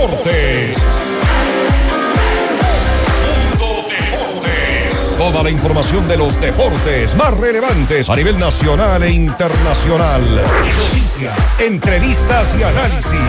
Deportes. 0.00 0.82
Mundo 3.58 3.86
Deportes. 3.90 5.16
Toda 5.18 5.42
la 5.42 5.50
información 5.50 6.08
de 6.08 6.16
los 6.16 6.40
deportes 6.40 7.14
más 7.16 7.36
relevantes 7.36 8.08
a 8.08 8.16
nivel 8.16 8.38
nacional 8.38 9.02
e 9.02 9.10
internacional. 9.10 10.22
Noticias, 10.78 11.60
entrevistas 11.60 12.56
y 12.58 12.62
análisis. 12.62 13.20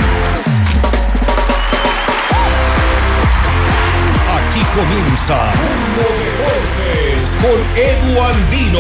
Aquí 4.38 4.64
comienza 4.74 5.52
Mundo 5.98 6.08
Deportes 6.24 7.36
con 7.42 7.60
Edu 7.76 8.24
Andino. 8.24 8.80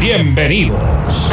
Bienvenidos. 0.00 1.28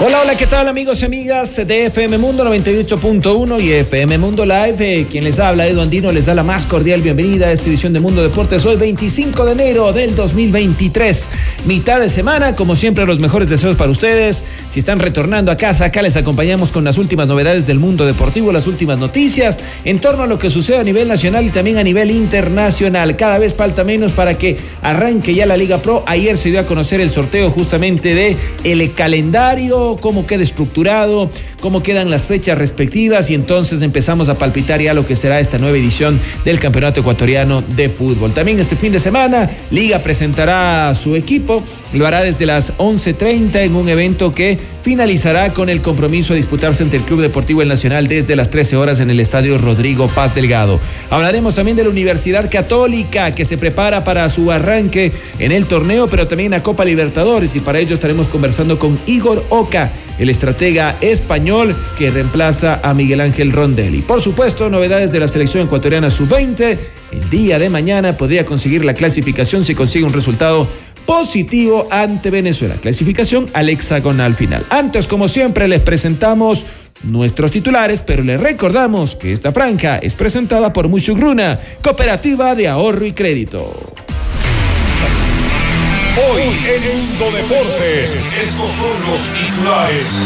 Por 0.00 0.09
Hola, 0.22 0.36
¿qué 0.36 0.46
tal 0.46 0.68
amigos 0.68 1.00
y 1.00 1.06
amigas 1.06 1.56
de 1.56 1.86
FM 1.86 2.18
Mundo 2.18 2.44
98.1 2.44 3.58
y 3.58 3.72
FM 3.72 4.18
Mundo 4.18 4.44
Live? 4.44 4.76
Eh, 4.80 5.06
quien 5.10 5.24
les 5.24 5.38
habla, 5.38 5.66
Edu 5.66 5.80
Andino, 5.80 6.12
les 6.12 6.26
da 6.26 6.34
la 6.34 6.42
más 6.42 6.66
cordial 6.66 7.00
bienvenida 7.00 7.46
a 7.46 7.52
esta 7.52 7.70
edición 7.70 7.94
de 7.94 8.00
Mundo 8.00 8.22
Deportes 8.22 8.66
hoy 8.66 8.76
25 8.76 9.46
de 9.46 9.52
enero 9.52 9.94
del 9.94 10.14
2023. 10.14 11.26
Mitad 11.64 12.00
de 12.00 12.10
semana, 12.10 12.54
como 12.54 12.76
siempre, 12.76 13.06
los 13.06 13.18
mejores 13.18 13.48
deseos 13.48 13.76
para 13.76 13.90
ustedes. 13.90 14.44
Si 14.68 14.80
están 14.80 14.98
retornando 14.98 15.50
a 15.50 15.56
casa, 15.56 15.86
acá 15.86 16.02
les 16.02 16.18
acompañamos 16.18 16.70
con 16.70 16.84
las 16.84 16.98
últimas 16.98 17.26
novedades 17.26 17.66
del 17.66 17.78
mundo 17.78 18.04
deportivo, 18.04 18.52
las 18.52 18.66
últimas 18.66 18.98
noticias 18.98 19.58
en 19.86 20.00
torno 20.00 20.24
a 20.24 20.26
lo 20.26 20.38
que 20.38 20.50
sucede 20.50 20.76
a 20.76 20.84
nivel 20.84 21.08
nacional 21.08 21.46
y 21.46 21.50
también 21.50 21.78
a 21.78 21.82
nivel 21.82 22.10
internacional. 22.10 23.16
Cada 23.16 23.38
vez 23.38 23.54
falta 23.54 23.84
menos 23.84 24.12
para 24.12 24.36
que 24.36 24.58
arranque 24.82 25.34
ya 25.34 25.46
la 25.46 25.56
Liga 25.56 25.80
Pro. 25.80 26.04
Ayer 26.06 26.36
se 26.36 26.50
dio 26.50 26.60
a 26.60 26.64
conocer 26.64 27.00
el 27.00 27.08
sorteo 27.08 27.50
justamente 27.50 28.14
de 28.14 28.36
el 28.64 28.92
calendario 28.92 29.96
cómo 30.10 30.26
queda 30.26 30.42
estructurado, 30.42 31.30
cómo 31.60 31.82
quedan 31.82 32.10
las 32.10 32.26
fechas 32.26 32.58
respectivas 32.58 33.30
y 33.30 33.34
entonces 33.34 33.82
empezamos 33.82 34.28
a 34.28 34.38
palpitar 34.38 34.80
ya 34.80 34.94
lo 34.94 35.06
que 35.06 35.16
será 35.16 35.40
esta 35.40 35.58
nueva 35.58 35.76
edición 35.76 36.20
del 36.44 36.58
Campeonato 36.58 37.00
Ecuatoriano 37.00 37.60
de 37.60 37.88
Fútbol. 37.88 38.32
También 38.32 38.58
este 38.58 38.76
fin 38.76 38.92
de 38.92 39.00
semana, 39.00 39.50
Liga 39.70 40.00
presentará 40.00 40.94
su 40.94 41.16
equipo, 41.16 41.62
lo 41.92 42.06
hará 42.06 42.22
desde 42.22 42.46
las 42.46 42.76
11.30 42.78 43.56
en 43.60 43.76
un 43.76 43.88
evento 43.88 44.32
que 44.32 44.58
finalizará 44.82 45.52
con 45.52 45.68
el 45.68 45.82
compromiso 45.82 46.32
a 46.32 46.36
disputarse 46.36 46.82
ante 46.82 46.96
el 46.96 47.04
Club 47.04 47.20
Deportivo 47.20 47.62
El 47.62 47.68
Nacional 47.68 48.06
desde 48.06 48.36
las 48.36 48.50
13 48.50 48.76
horas 48.76 49.00
en 49.00 49.10
el 49.10 49.20
Estadio 49.20 49.58
Rodrigo 49.58 50.08
Paz 50.08 50.34
Delgado. 50.34 50.80
Hablaremos 51.10 51.54
también 51.54 51.76
de 51.76 51.84
la 51.84 51.90
Universidad 51.90 52.50
Católica 52.50 53.32
que 53.32 53.44
se 53.44 53.58
prepara 53.58 54.04
para 54.04 54.28
su 54.30 54.50
arranque 54.50 55.12
en 55.38 55.52
el 55.52 55.66
torneo, 55.66 56.08
pero 56.08 56.26
también 56.26 56.54
a 56.54 56.62
Copa 56.62 56.84
Libertadores 56.84 57.54
y 57.56 57.60
para 57.60 57.78
ello 57.78 57.94
estaremos 57.94 58.28
conversando 58.28 58.78
con 58.78 58.98
Igor 59.06 59.44
Oca, 59.50 59.92
el 60.20 60.28
estratega 60.28 60.96
español 61.00 61.74
que 61.96 62.10
reemplaza 62.10 62.78
a 62.82 62.92
Miguel 62.92 63.22
Ángel 63.22 63.52
Rondelli. 63.52 64.02
Por 64.02 64.20
supuesto, 64.20 64.68
novedades 64.68 65.12
de 65.12 65.18
la 65.18 65.26
selección 65.26 65.64
ecuatoriana 65.64 66.10
sub-20. 66.10 66.78
El 67.10 67.30
día 67.30 67.58
de 67.58 67.70
mañana 67.70 68.16
podría 68.16 68.44
conseguir 68.44 68.84
la 68.84 68.94
clasificación 68.94 69.64
si 69.64 69.74
consigue 69.74 70.04
un 70.04 70.12
resultado 70.12 70.68
positivo 71.06 71.88
ante 71.90 72.28
Venezuela. 72.28 72.76
Clasificación 72.76 73.50
al 73.54 73.70
hexagonal 73.70 74.34
final. 74.34 74.64
Antes, 74.68 75.08
como 75.08 75.26
siempre, 75.26 75.66
les 75.66 75.80
presentamos 75.80 76.66
nuestros 77.02 77.50
titulares, 77.50 78.02
pero 78.02 78.22
les 78.22 78.38
recordamos 78.38 79.16
que 79.16 79.32
esta 79.32 79.52
franja 79.52 79.96
es 79.96 80.14
presentada 80.14 80.74
por 80.74 80.88
Mushugruna, 80.88 81.58
Cooperativa 81.82 82.54
de 82.54 82.68
Ahorro 82.68 83.06
y 83.06 83.12
Crédito. 83.12 83.94
Hoy 86.28 86.42
en 86.42 86.98
Mundo 86.98 87.30
Deportes, 87.32 88.14
estos 88.14 88.70
son 88.72 88.92
los 89.08 89.32
titulares. 89.32 90.22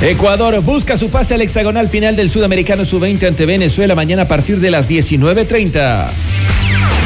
Ecuador 0.00 0.62
busca 0.62 0.96
su 0.96 1.10
pase 1.10 1.34
al 1.34 1.42
hexagonal 1.42 1.90
final 1.90 2.16
del 2.16 2.30
Sudamericano 2.30 2.86
Sub-20 2.86 3.28
ante 3.28 3.44
Venezuela 3.44 3.94
mañana 3.94 4.22
a 4.22 4.28
partir 4.28 4.60
de 4.60 4.70
las 4.70 4.88
19.30. 4.88 6.08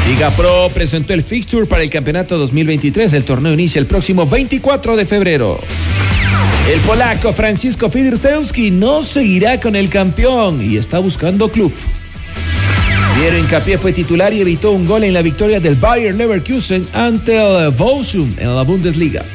Liga 0.07 0.29
Pro 0.31 0.69
presentó 0.73 1.13
el 1.13 1.23
fixture 1.23 1.65
para 1.65 1.83
el 1.83 1.89
campeonato 1.89 2.37
2023. 2.37 3.11
El 3.11 3.25
torneo 3.25 3.51
inicia 3.53 3.79
el 3.79 3.85
próximo 3.85 4.25
24 4.25 4.95
de 4.95 5.05
febrero. 5.05 5.59
El 6.71 6.79
polaco 6.81 7.33
Francisco 7.33 7.89
Fidirsewski 7.89 8.71
no 8.71 9.03
seguirá 9.03 9.59
con 9.59 9.75
el 9.75 9.89
campeón 9.89 10.61
y 10.61 10.77
está 10.77 10.99
buscando 10.99 11.49
club. 11.49 11.73
Piero 13.17 13.35
Hincapié 13.35 13.79
fue 13.79 13.93
titular 13.93 14.31
y 14.31 14.41
evitó 14.41 14.71
un 14.73 14.85
gol 14.85 15.03
en 15.03 15.11
la 15.11 15.23
victoria 15.23 15.59
del 15.59 15.73
Bayer 15.73 16.13
Leverkusen 16.13 16.87
ante 16.93 17.35
el 17.35 17.71
Bochum 17.71 18.31
en 18.37 18.55
la 18.55 18.61
Bundesliga. 18.61 19.25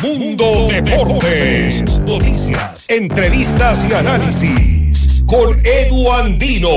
Mundo 0.00 0.66
Deportes. 0.70 2.00
Noticias, 2.00 2.86
entrevistas 2.88 3.86
y 3.90 3.92
análisis. 3.92 5.24
Con 5.26 5.60
Edu 5.62 6.10
Andino. 6.10 6.70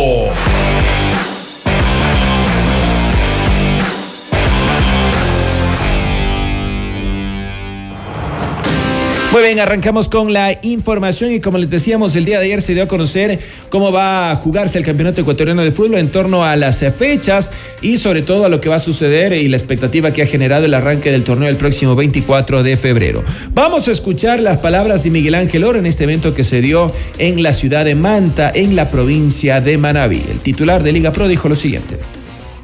Muy 9.31 9.43
bien, 9.43 9.59
arrancamos 9.59 10.09
con 10.09 10.33
la 10.33 10.57
información 10.63 11.31
y 11.31 11.39
como 11.39 11.59
les 11.59 11.69
decíamos, 11.69 12.15
el 12.15 12.25
día 12.25 12.39
de 12.39 12.45
ayer 12.45 12.63
se 12.63 12.73
dio 12.73 12.81
a 12.81 12.87
conocer 12.87 13.39
cómo 13.69 13.91
va 13.91 14.31
a 14.31 14.35
jugarse 14.35 14.79
el 14.79 14.83
Campeonato 14.83 15.21
Ecuatoriano 15.21 15.63
de 15.63 15.71
Fútbol 15.71 15.99
en 15.99 16.09
torno 16.09 16.43
a 16.43 16.55
las 16.55 16.83
fechas 16.97 17.51
y 17.79 17.99
sobre 17.99 18.23
todo 18.23 18.45
a 18.45 18.49
lo 18.49 18.59
que 18.59 18.69
va 18.69 18.77
a 18.77 18.79
suceder 18.79 19.33
y 19.33 19.47
la 19.47 19.55
expectativa 19.55 20.11
que 20.11 20.23
ha 20.23 20.25
generado 20.25 20.65
el 20.65 20.73
arranque 20.73 21.11
del 21.11 21.23
torneo 21.23 21.47
el 21.47 21.57
próximo 21.57 21.95
24 21.95 22.63
de 22.63 22.75
febrero. 22.77 23.23
Vamos 23.53 23.87
a 23.87 23.91
escuchar 23.91 24.39
las 24.39 24.57
palabras 24.57 25.03
de 25.03 25.11
Miguel 25.11 25.35
Ángel 25.35 25.63
Oro 25.63 25.77
en 25.77 25.85
este 25.85 26.05
evento 26.05 26.33
que 26.33 26.43
se 26.43 26.59
dio 26.61 26.91
en 27.19 27.43
la 27.43 27.53
ciudad 27.53 27.85
de 27.85 27.93
Manta, 27.93 28.51
en 28.51 28.75
la 28.75 28.87
provincia 28.87 29.61
de 29.61 29.77
Manabí. 29.77 30.23
El 30.31 30.39
titular 30.39 30.81
de 30.81 30.91
Liga 30.91 31.11
Pro 31.11 31.27
dijo 31.27 31.47
lo 31.47 31.55
siguiente 31.55 31.99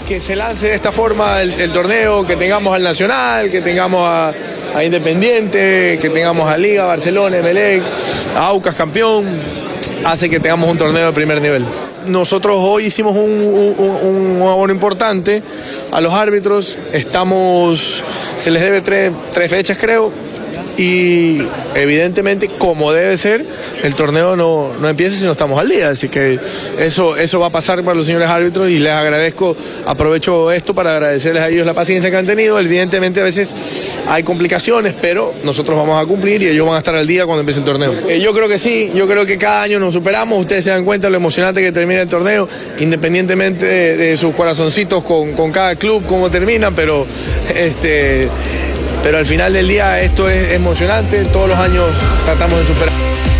que 0.07 0.19
se 0.19 0.35
lance 0.35 0.67
de 0.67 0.75
esta 0.75 0.91
forma 0.91 1.41
el, 1.41 1.71
torneo, 1.71 2.25
que 2.25 2.35
tengamos 2.35 2.75
al 2.75 2.83
Nacional, 2.83 3.49
que 3.49 3.61
tengamos 3.61 4.01
a, 4.07 4.33
a, 4.75 4.83
Independiente, 4.83 5.97
que 5.99 6.09
tengamos 6.09 6.47
a 6.47 6.57
Liga, 6.57 6.85
Barcelona, 6.85 7.37
Emelec, 7.37 7.81
a 8.35 8.45
Aucas 8.47 8.75
campeón, 8.75 9.25
hace 10.05 10.29
que 10.29 10.39
tengamos 10.39 10.69
un 10.69 10.77
torneo 10.77 11.07
de 11.07 11.13
primer 11.13 11.41
nivel. 11.41 11.65
Nosotros 12.07 12.57
hoy 12.59 12.85
hicimos 12.85 13.15
un, 13.15 13.31
un, 13.31 14.41
un 14.41 14.47
abono 14.47 14.71
importante 14.71 15.41
a 15.91 15.99
los 16.01 16.13
árbitros, 16.13 16.77
estamos, 16.93 18.03
se 18.37 18.51
les 18.51 18.61
debe 18.61 18.81
tres, 18.81 19.11
tres 19.33 19.49
fechas 19.49 19.77
creo, 19.77 20.11
y 20.77 21.41
evidentemente 21.75 22.47
como 22.47 22.91
debe 22.91 23.17
ser 23.17 23.45
el 23.83 23.95
torneo 23.95 24.35
no, 24.35 24.71
no 24.79 24.89
empieza 24.89 25.17
si 25.17 25.25
no 25.25 25.31
estamos 25.31 25.59
al 25.59 25.69
día. 25.69 25.89
Así 25.89 26.09
que 26.09 26.39
eso, 26.79 27.15
eso 27.17 27.39
va 27.39 27.47
a 27.47 27.51
pasar 27.51 27.83
para 27.83 27.95
los 27.95 28.05
señores 28.05 28.27
árbitros 28.27 28.69
y 28.69 28.79
les 28.79 28.93
agradezco 28.93 29.55
aprovecho 29.85 30.51
esto 30.51 30.73
para 30.73 30.93
agradecerles 30.93 31.43
a 31.43 31.49
ellos 31.49 31.65
la 31.65 31.73
paciencia 31.73 32.09
que 32.09 32.17
han 32.17 32.25
tenido. 32.25 32.59
Evidentemente 32.59 33.21
a 33.21 33.23
veces 33.23 33.99
hay 34.07 34.23
complicaciones 34.23 34.95
pero 35.01 35.33
nosotros 35.43 35.77
vamos 35.77 36.01
a 36.01 36.05
cumplir 36.05 36.41
y 36.41 36.47
ellos 36.47 36.65
van 36.65 36.75
a 36.75 36.79
estar 36.79 36.95
al 36.95 37.07
día 37.07 37.25
cuando 37.25 37.41
empiece 37.41 37.59
el 37.59 37.65
torneo. 37.65 37.93
Eh, 38.09 38.19
yo 38.19 38.33
creo 38.33 38.47
que 38.47 38.57
sí 38.57 38.91
yo 38.93 39.07
creo 39.07 39.25
que 39.25 39.37
cada 39.37 39.63
año 39.63 39.79
nos 39.79 39.93
superamos. 39.93 40.39
Ustedes 40.39 40.63
se 40.65 40.71
dan 40.71 40.83
cuenta 40.83 41.09
lo 41.09 41.17
emocionante 41.17 41.61
que 41.61 41.71
termina 41.71 42.01
el 42.01 42.09
torneo 42.09 42.47
independientemente 42.79 43.65
de, 43.65 43.97
de 43.97 44.17
sus 44.17 44.33
corazoncitos 44.35 45.03
con, 45.03 45.33
con 45.33 45.51
cada 45.51 45.75
club 45.75 46.03
cómo 46.07 46.29
termina 46.29 46.71
pero 46.71 47.05
este 47.55 48.27
pero 49.05 49.19
al 49.19 49.25
final 49.27 49.53
del 49.53 49.67
día 49.67 50.01
esto 50.01 50.27
es 50.27 50.51
emocionante, 50.53 51.25
todos 51.25 51.49
los 51.49 51.59
años 51.59 51.95
tratamos 52.23 52.57
de 52.61 52.65
superar. 52.65 53.34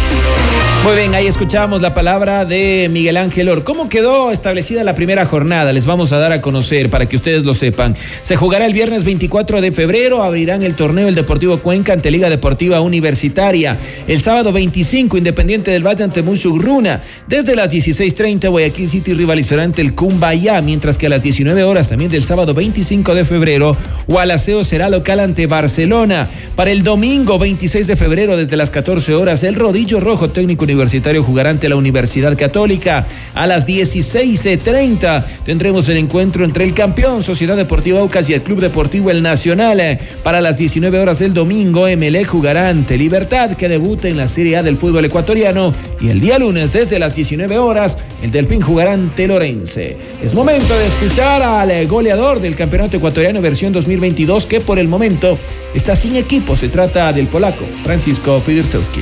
Muy 0.86 0.96
bien, 0.98 1.16
ahí 1.16 1.26
escuchábamos 1.26 1.82
la 1.82 1.96
palabra 1.96 2.46
de 2.46 2.90
Miguel 2.92 3.18
Ángel 3.18 3.50
Or. 3.50 3.64
¿Cómo 3.64 3.90
quedó 3.90 4.30
establecida 4.30 4.84
la 4.84 4.94
primera 4.94 5.26
jornada? 5.26 5.74
Les 5.74 5.88
vamos 5.88 6.12
a 6.12 6.20
dar 6.20 6.32
a 6.32 6.42
conocer 6.42 6.92
para 6.92 7.10
que 7.10 7.16
ustedes 7.16 7.44
lo 7.44 7.56
sepan. 7.56 7.96
Se 8.22 8.36
jugará 8.36 8.68
el 8.68 8.74
viernes 8.74 9.04
24 9.04 9.62
de 9.62 9.72
febrero, 9.72 10.22
abrirán 10.22 10.62
el 10.62 10.76
torneo 10.76 11.08
el 11.08 11.16
Deportivo 11.16 11.58
Cuenca 11.58 11.94
ante 11.94 12.12
Liga 12.12 12.30
Deportiva 12.30 12.82
Universitaria. 12.82 13.80
El 14.08 14.22
sábado 14.22 14.54
25, 14.54 15.18
Independiente 15.18 15.72
del 15.72 15.82
Valle 15.82 16.04
ante 16.04 16.22
Musugruna. 16.22 17.02
Desde 17.28 17.56
las 17.56 17.72
16.30, 17.72 18.52
Guayaquil 18.52 18.88
City 18.88 19.16
rivalizará 19.16 19.64
ante 19.64 19.81
el 19.81 19.96
Cumbayá, 19.96 20.62
mientras 20.62 21.00
que 21.00 21.08
a 21.08 21.10
las 21.10 21.24
19 21.24 21.64
horas 21.64 21.90
también 21.90 22.12
del 22.12 22.22
sábado 22.22 22.54
25 22.54 23.16
de 23.16 23.26
febrero, 23.26 23.76
Gualaceo 24.06 24.64
será 24.64 24.90
local 24.90 25.20
ante 25.20 25.48
Barcelona. 25.48 26.30
Para 26.56 26.70
el 26.70 26.84
domingo 26.84 27.40
26 27.40 27.88
de 27.88 27.96
febrero, 27.96 28.38
desde 28.38 28.56
las 28.56 28.70
14 28.70 29.16
horas, 29.16 29.42
el 29.42 29.56
Rodillo 29.56 30.00
Rojo 30.00 30.30
técnico 30.30 30.66
universitario 30.66 30.75
jugará 31.24 31.50
ante 31.50 31.69
la 31.69 31.75
Universidad 31.75 32.38
Católica. 32.38 33.07
A 33.33 33.48
las 33.48 33.66
16.30 33.66 35.24
tendremos 35.45 35.88
el 35.89 35.98
encuentro 35.98 36.45
entre 36.45 36.66
el 36.66 36.74
campeón 36.74 37.24
Sociedad 37.24 37.57
Deportiva 37.57 38.00
Aucas 38.00 38.30
y 38.30 38.33
el 38.33 38.42
Club 38.42 38.60
Deportivo 38.60 39.12
El 39.12 39.22
Nacional. 39.22 40.00
Para 40.24 40.42
las 40.42 40.57
19 40.57 41.00
horas 41.00 41.19
del 41.19 41.33
domingo, 41.33 41.88
MLE 41.88 42.25
jugará 42.25 42.69
ante 42.69 42.98
Libertad, 42.98 43.51
que 43.51 43.68
debuta 43.68 44.07
en 44.07 44.18
la 44.18 44.27
Serie 44.27 44.57
A 44.57 44.63
del 44.63 44.77
fútbol 44.77 45.06
ecuatoriano. 45.06 45.74
Y 46.00 46.10
el 46.10 46.19
día 46.19 46.39
lunes, 46.39 46.72
desde 46.72 47.00
las 47.00 47.16
19 47.16 47.57
horas, 47.57 47.98
el 48.21 48.31
Delfín 48.31 48.62
jugará 48.62 48.94
ante 48.94 49.28
Lorense. 49.28 49.98
Es 50.24 50.33
momento 50.33 50.78
de 50.78 50.88
escuchar 50.88 51.42
al 51.42 51.88
goleador 51.88 52.39
del 52.39 52.56
Campeonato 52.56 52.98
Ecuatoriano 52.98 53.42
versión 53.42 53.74
2022, 53.74 54.45
que 54.45 54.62
por 54.62 54.80
el 54.80 54.88
momento 54.88 55.38
está 55.74 55.95
sin 55.95 56.16
equipo. 56.16 56.56
Se 56.56 56.69
trata 56.69 57.12
del 57.13 57.28
polaco, 57.28 57.66
Francisco 57.83 58.42
Fidirsowski. 58.42 59.01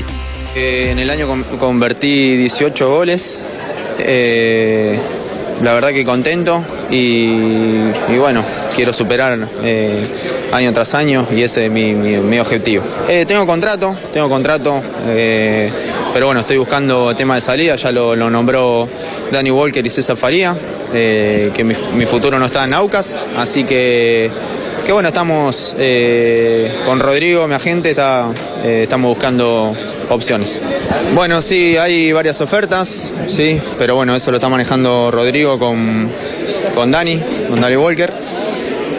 Eh, 0.55 0.89
en 0.91 0.99
el 0.99 1.09
año 1.09 1.27
convertí 1.57 2.37
18 2.37 2.89
goles. 2.89 3.41
Eh, 3.99 4.99
la 5.63 5.73
verdad 5.73 5.89
que 5.89 6.03
contento 6.03 6.63
y, 6.91 7.87
bueno, 8.19 8.43
quiero 8.75 8.93
superar 8.93 9.47
eh, 9.63 10.05
año 10.51 10.73
tras 10.73 10.93
año 10.93 11.25
y 11.31 11.41
ese 11.41 11.65
es 11.65 11.71
mi, 11.71 12.39
objetivo. 12.39 12.83
tengo 13.27 13.45
contrato, 13.45 13.95
tengo 14.11 14.29
contrato, 14.29 14.81
pero 16.13 16.25
bueno, 16.25 16.41
estoy 16.41 16.57
buscando 16.57 17.15
tema 17.15 17.35
de 17.35 17.41
salida, 17.41 17.75
ya 17.75 17.91
lo, 17.91 18.15
nombró 18.15 18.89
Danny 19.31 19.51
Walker 19.51 19.85
y 19.85 19.89
César 19.89 20.17
Faría, 20.17 20.55
que 20.91 21.63
mi, 21.63 22.05
futuro 22.05 22.37
no 22.37 22.47
está 22.47 22.65
en 22.65 22.73
Aucas, 22.73 23.17
así 23.37 23.63
que, 23.63 24.29
que 24.83 24.91
bueno, 24.91 25.09
estamos 25.09 25.77
con 26.85 26.99
Rodrigo, 26.99 27.47
mi 27.47 27.53
agente, 27.53 27.91
está, 27.91 28.27
estamos 28.65 29.09
buscando 29.09 29.73
opciones. 30.13 30.61
Bueno, 31.13 31.41
sí, 31.41 31.77
hay 31.77 32.11
varias 32.11 32.41
ofertas, 32.41 33.09
sí, 33.27 33.59
pero 33.77 33.95
bueno, 33.95 34.15
eso 34.15 34.31
lo 34.31 34.37
está 34.37 34.49
manejando 34.49 35.11
Rodrigo 35.11 35.59
con, 35.59 36.09
con 36.75 36.91
Dani, 36.91 37.19
con 37.49 37.59
Dani 37.59 37.75
Walker. 37.75 38.11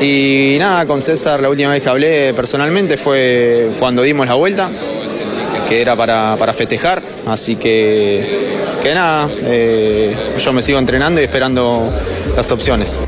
Y 0.00 0.56
nada, 0.58 0.86
con 0.86 1.00
César 1.00 1.40
la 1.40 1.48
última 1.48 1.70
vez 1.70 1.80
que 1.80 1.88
hablé 1.88 2.34
personalmente 2.34 2.96
fue 2.96 3.70
cuando 3.78 4.02
dimos 4.02 4.26
la 4.26 4.34
vuelta, 4.34 4.70
que 5.68 5.80
era 5.80 5.96
para, 5.96 6.52
festejar, 6.52 7.02
así 7.26 7.56
que, 7.56 8.46
que 8.82 8.94
nada, 8.94 9.30
eh, 9.44 10.14
yo 10.38 10.52
me 10.52 10.62
sigo 10.62 10.78
entrenando 10.78 11.20
y 11.20 11.24
esperando 11.24 11.90
las 12.36 12.50
opciones. 12.50 13.00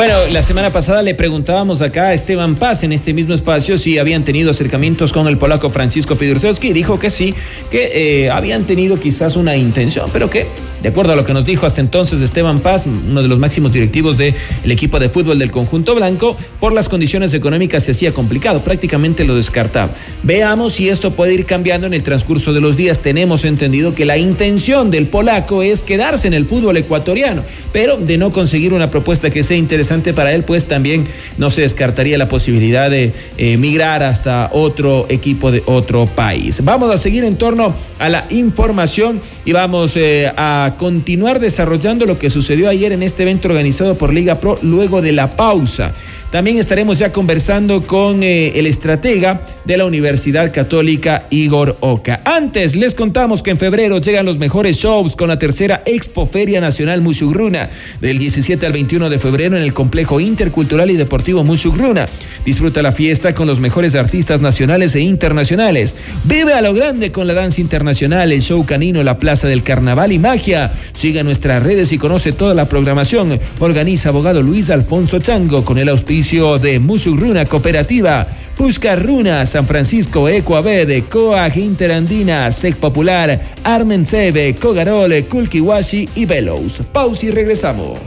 Bueno, 0.00 0.28
la 0.32 0.40
semana 0.40 0.70
pasada 0.70 1.02
le 1.02 1.14
preguntábamos 1.14 1.82
acá 1.82 2.06
a 2.06 2.14
Esteban 2.14 2.56
Paz 2.56 2.84
en 2.84 2.92
este 2.92 3.12
mismo 3.12 3.34
espacio 3.34 3.76
si 3.76 3.98
habían 3.98 4.24
tenido 4.24 4.50
acercamientos 4.50 5.12
con 5.12 5.28
el 5.28 5.36
polaco 5.36 5.68
Francisco 5.68 6.16
Fidursewski 6.16 6.68
y 6.68 6.72
dijo 6.72 6.98
que 6.98 7.10
sí, 7.10 7.34
que 7.70 8.24
eh, 8.24 8.30
habían 8.30 8.64
tenido 8.64 8.98
quizás 8.98 9.36
una 9.36 9.56
intención, 9.56 10.08
pero 10.10 10.30
que, 10.30 10.46
de 10.82 10.88
acuerdo 10.88 11.12
a 11.12 11.16
lo 11.16 11.24
que 11.24 11.32
nos 11.32 11.44
dijo 11.44 11.66
hasta 11.66 11.80
entonces 11.80 12.20
Esteban 12.22 12.58
Paz, 12.58 12.86
uno 12.86 13.22
de 13.22 13.28
los 13.28 13.38
máximos 13.38 13.72
directivos 13.72 14.16
del 14.16 14.34
equipo 14.64 14.98
de 14.98 15.08
fútbol 15.08 15.38
del 15.38 15.50
conjunto 15.50 15.94
blanco, 15.94 16.36
por 16.58 16.72
las 16.72 16.88
condiciones 16.88 17.34
económicas 17.34 17.84
se 17.84 17.92
hacía 17.92 18.12
complicado, 18.12 18.62
prácticamente 18.62 19.24
lo 19.24 19.34
descartaba. 19.34 19.94
Veamos 20.22 20.74
si 20.74 20.88
esto 20.88 21.12
puede 21.12 21.34
ir 21.34 21.46
cambiando 21.46 21.86
en 21.86 21.94
el 21.94 22.02
transcurso 22.02 22.52
de 22.52 22.60
los 22.60 22.76
días. 22.76 23.00
Tenemos 23.00 23.44
entendido 23.44 23.94
que 23.94 24.04
la 24.04 24.18
intención 24.18 24.90
del 24.90 25.06
polaco 25.06 25.62
es 25.62 25.82
quedarse 25.82 26.28
en 26.28 26.34
el 26.34 26.46
fútbol 26.46 26.76
ecuatoriano, 26.76 27.42
pero 27.72 27.96
de 27.96 28.18
no 28.18 28.30
conseguir 28.30 28.72
una 28.72 28.90
propuesta 28.90 29.30
que 29.30 29.42
sea 29.42 29.56
interesante 29.56 30.14
para 30.14 30.32
él, 30.32 30.44
pues 30.44 30.66
también 30.66 31.04
no 31.38 31.50
se 31.50 31.62
descartaría 31.62 32.18
la 32.18 32.28
posibilidad 32.28 32.90
de 32.90 33.12
eh, 33.36 33.56
migrar 33.56 34.02
hasta 34.02 34.50
otro 34.52 35.06
equipo 35.08 35.50
de 35.50 35.62
otro 35.66 36.06
país. 36.06 36.62
Vamos 36.64 36.92
a 36.92 36.98
seguir 36.98 37.24
en 37.24 37.36
torno 37.36 37.74
a 37.98 38.08
la 38.08 38.26
información 38.30 39.20
y 39.44 39.52
vamos 39.52 39.96
eh, 39.96 40.30
a 40.36 40.69
continuar 40.76 41.40
desarrollando 41.40 42.06
lo 42.06 42.18
que 42.18 42.30
sucedió 42.30 42.68
ayer 42.68 42.92
en 42.92 43.02
este 43.02 43.22
evento 43.22 43.48
organizado 43.48 43.96
por 43.96 44.12
Liga 44.12 44.40
Pro 44.40 44.58
luego 44.62 45.02
de 45.02 45.12
la 45.12 45.30
pausa. 45.30 45.94
También 46.30 46.58
estaremos 46.58 46.96
ya 47.00 47.10
conversando 47.10 47.84
con 47.84 48.22
eh, 48.22 48.52
el 48.54 48.66
estratega 48.66 49.44
de 49.64 49.76
la 49.76 49.84
Universidad 49.84 50.52
Católica, 50.52 51.26
Igor 51.30 51.76
Oca. 51.80 52.22
Antes, 52.24 52.76
les 52.76 52.94
contamos 52.94 53.42
que 53.42 53.50
en 53.50 53.58
febrero 53.58 53.98
llegan 53.98 54.26
los 54.26 54.38
mejores 54.38 54.76
shows 54.76 55.16
con 55.16 55.26
la 55.26 55.40
tercera 55.40 55.82
Expo 55.86 56.26
Feria 56.26 56.60
Nacional 56.60 57.00
Musugruna, 57.00 57.70
del 58.00 58.18
17 58.18 58.64
al 58.64 58.72
21 58.72 59.10
de 59.10 59.18
febrero 59.18 59.56
en 59.56 59.64
el 59.64 59.74
Complejo 59.74 60.20
Intercultural 60.20 60.92
y 60.92 60.96
Deportivo 60.96 61.42
Musugruna. 61.42 62.06
Disfruta 62.44 62.80
la 62.80 62.92
fiesta 62.92 63.34
con 63.34 63.48
los 63.48 63.58
mejores 63.58 63.96
artistas 63.96 64.40
nacionales 64.40 64.94
e 64.94 65.00
internacionales. 65.00 65.96
Vive 66.24 66.54
a 66.54 66.60
lo 66.60 66.72
grande 66.74 67.10
con 67.10 67.26
la 67.26 67.34
danza 67.34 67.60
internacional, 67.60 68.30
el 68.30 68.42
show 68.42 68.64
canino, 68.64 69.02
la 69.02 69.18
Plaza 69.18 69.48
del 69.48 69.64
Carnaval 69.64 70.12
y 70.12 70.20
Magia. 70.20 70.72
Siga 70.92 71.24
nuestras 71.24 71.60
redes 71.60 71.90
y 71.90 71.98
conoce 71.98 72.30
toda 72.30 72.54
la 72.54 72.68
programación. 72.68 73.36
Organiza 73.58 74.10
abogado 74.10 74.44
Luis 74.44 74.70
Alfonso 74.70 75.18
Chango 75.18 75.64
con 75.64 75.78
el 75.78 75.88
auspicio 75.88 76.19
de 76.20 76.78
Musurruna 76.78 77.46
Cooperativa, 77.46 78.26
Busca 78.56 78.94
Runa, 78.94 79.46
San 79.46 79.66
Francisco, 79.66 80.28
Ecoabed, 80.28 81.04
Coag 81.08 81.56
Interandina, 81.56 82.52
Sec 82.52 82.76
Popular, 82.76 83.40
Armen 83.64 84.04
Sebe, 84.04 84.54
Cogarole, 84.54 85.26
Kulkiwashi 85.26 86.10
y 86.14 86.26
Velos. 86.26 86.82
Pausa 86.92 87.26
y 87.26 87.30
regresamos. 87.30 87.98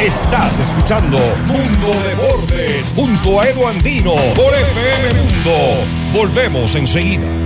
Estás 0.00 0.58
escuchando 0.58 1.18
Mundo 1.46 1.94
de 2.02 2.14
Bordes 2.16 2.92
junto 2.96 3.40
a 3.40 3.48
Edu 3.48 3.66
Andino 3.68 4.14
por 4.34 4.52
FM 4.52 5.22
Mundo. 5.22 5.84
Volvemos 6.12 6.74
enseguida. 6.74 7.43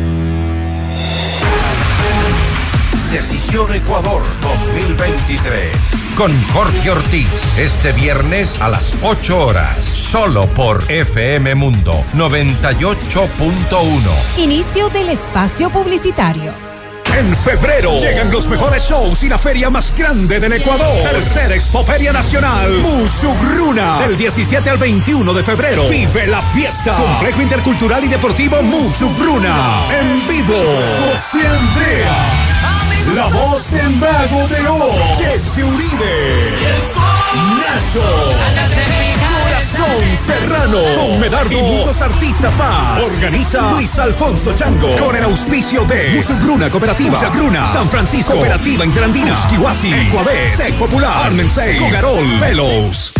Decisión 3.13 3.73
Ecuador 3.75 4.23
2023. 4.43 5.75
Con 6.15 6.31
Jorge 6.53 6.91
Ortiz, 6.91 7.29
este 7.57 7.93
viernes 7.93 8.61
a 8.61 8.69
las 8.69 8.93
8 9.03 9.47
horas, 9.47 9.83
solo 9.85 10.47
por 10.49 10.91
FM 10.91 11.55
Mundo 11.55 11.95
98.1. 12.15 14.01
Inicio 14.37 14.91
del 14.91 15.09
espacio 15.09 15.71
publicitario. 15.71 16.53
En 17.17 17.35
febrero 17.35 17.99
llegan 17.99 18.31
los 18.31 18.47
mejores 18.47 18.83
shows 18.83 19.23
y 19.23 19.29
la 19.29 19.39
feria 19.39 19.71
más 19.71 19.95
grande 19.97 20.39
del 20.39 20.53
Ecuador. 20.53 21.03
Tercera 21.03 21.55
Expoferia 21.55 22.13
Nacional, 22.13 22.71
Musugruna. 22.81 23.99
Del 24.01 24.19
17 24.19 24.69
al 24.69 24.79
21 24.79 25.33
de 25.33 25.43
febrero. 25.43 25.89
Vive 25.89 26.27
la 26.27 26.43
fiesta. 26.43 26.95
Complejo 26.95 27.41
Intercultural 27.41 28.05
y 28.05 28.09
Deportivo 28.09 28.63
Musugruna. 28.63 29.89
En 29.99 30.27
vivo. 30.29 30.55
José 31.11 31.49
Andrea. 31.49 32.28
La 33.19 33.27
voz 33.27 33.73
del 33.73 33.97
mago 33.97 34.47
de 34.47 34.69
Oz, 34.69 35.19
Jesse 35.19 35.65
Uribe. 35.65 36.55
Nacho. 37.59 38.01
Corazón 39.43 40.17
Serrano. 40.25 40.79
Con 40.95 41.19
Medardo. 41.19 41.51
Y 41.51 41.61
muchos 41.61 42.01
artistas 42.01 42.57
más. 42.57 43.03
Organiza 43.03 43.73
Luis 43.73 43.99
Alfonso 43.99 44.55
Chango. 44.55 44.97
Con 44.99 45.17
el 45.17 45.25
auspicio 45.25 45.85
de 45.85 46.13
Musugruna 46.15 46.71
Cooperativa. 46.71 47.19
Musugruna. 47.19 47.67
San 47.67 47.91
Francisco. 47.91 48.35
Cooperativa 48.35 48.85
Interandina. 48.85 49.37
Kiwasi. 49.51 49.93
Ecuabet. 49.93 50.57
Sec 50.57 50.79
Popular. 50.79 51.27
Armensei. 51.27 51.77
Cogarol. 51.77 52.39
Velos. 52.39 53.15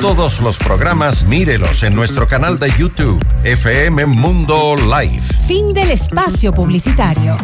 Todos 0.00 0.40
los 0.40 0.58
programas 0.58 1.22
mírelos 1.22 1.84
en 1.84 1.94
nuestro 1.94 2.26
canal 2.26 2.58
de 2.58 2.72
YouTube, 2.76 3.24
FM 3.44 4.06
Mundo 4.06 4.74
Live. 4.74 5.22
Fin 5.46 5.72
del 5.72 5.92
espacio 5.92 6.52
publicitario. 6.52 7.36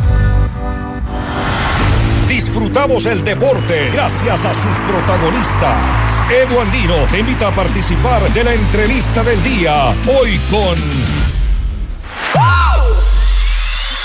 Disfrutamos 2.53 3.07
el 3.07 3.25
deporte 3.25 3.89
gracias 3.95 4.45
a 4.45 4.55
sus 4.55 4.77
protagonistas. 4.81 6.23
Edu 6.31 6.61
Andino 6.61 7.07
te 7.11 7.21
invita 7.21 7.49
a 7.49 7.55
participar 7.55 8.31
de 8.31 8.45
la 8.45 8.53
entrevista 8.53 9.25
del 9.25 9.43
día. 9.43 9.95
Hoy 10.07 10.39
con 10.51 10.77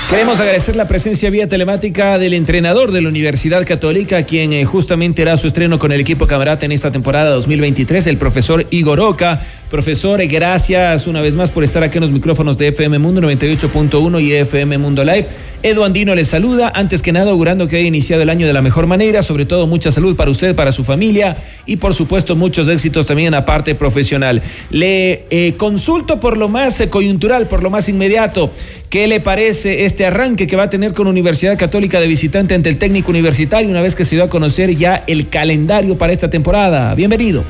Queremos 0.10 0.40
agradecer 0.40 0.78
la 0.78 0.88
presencia 0.88 1.30
vía 1.30 1.50
telemática 1.50 2.18
del 2.18 2.34
entrenador 2.34 2.94
de 2.94 3.02
la 3.02 3.10
Universidad 3.10 3.66
Católica, 3.68 4.24
quien 4.24 4.54
eh, 4.54 4.64
justamente 4.64 5.24
hará 5.24 5.36
su 5.36 5.48
estreno 5.48 5.78
con 5.78 5.92
el 5.92 6.00
equipo 6.00 6.28
camarata 6.28 6.66
en 6.66 6.72
esta 6.72 6.92
temporada 6.92 7.32
2023, 7.32 8.08
el 8.08 8.18
profesor 8.18 8.66
Igor 8.70 9.02
Oca. 9.02 9.42
Profesor, 9.70 10.26
gracias 10.28 11.08
una 11.08 11.20
vez 11.20 11.36
más 11.36 11.52
por 11.52 11.66
estar 11.66 11.84
aquí 11.84 11.98
en 11.98 12.04
los 12.04 12.12
micrófonos 12.12 12.58
de 12.58 12.70
FM 12.70 13.00
Mundo 13.00 13.20
98.1 13.20 14.24
y 14.24 14.32
FM 14.32 14.78
Mundo 14.78 15.04
Live. 15.04 15.26
Edu 15.62 15.84
Andino 15.84 16.16
les 16.16 16.30
saluda, 16.30 16.72
antes 16.74 17.02
que 17.02 17.12
nada 17.12 17.32
augurando 17.32 17.68
que 17.68 17.76
haya 17.76 17.88
iniciado 17.88 18.22
el 18.22 18.30
año 18.30 18.48
de 18.48 18.54
la 18.54 18.62
mejor 18.62 18.88
manera, 18.88 19.24
sobre 19.24 19.46
todo 19.46 19.68
mucha 19.68 19.92
salud 19.92 20.16
para 20.16 20.32
usted, 20.32 20.56
para 20.56 20.72
su 20.72 20.86
familia 20.86 21.36
y 21.66 21.76
por 21.76 21.94
supuesto 21.94 22.38
muchos 22.38 22.70
éxitos 22.70 23.06
también 23.06 23.28
en 23.28 23.34
la 23.34 23.44
parte 23.44 23.76
profesional. 23.76 24.42
Le 24.70 25.26
eh, 25.32 25.56
consulto 25.58 26.22
por 26.22 26.38
lo 26.38 26.48
más 26.48 26.80
eh, 26.80 26.88
coyuntural, 26.88 27.48
por 27.48 27.62
lo 27.62 27.70
más 27.70 27.90
inmediato. 27.90 28.52
¿Qué 28.90 29.06
le 29.08 29.20
parece 29.20 29.84
este 29.84 30.06
arranque 30.06 30.48
que 30.48 30.56
va 30.56 30.64
a 30.64 30.70
tener 30.70 30.94
con 30.94 31.08
Universidad 31.08 31.58
Católica 31.58 32.00
de 32.00 32.08
visitante 32.08 32.56
ante 32.56 32.70
el 32.70 32.78
técnico 32.78 33.10
universitario 33.10 33.70
una 33.70 33.82
vez 33.82 33.96
que 33.96 34.06
se 34.06 34.16
dio 34.16 34.24
a 34.24 34.30
conocer 34.30 34.78
ya 34.78 35.04
el 35.08 35.28
calendario 35.28 35.98
para 35.98 36.14
esta 36.14 36.30
temporada? 36.30 36.96
Bienvenido. 36.96 37.44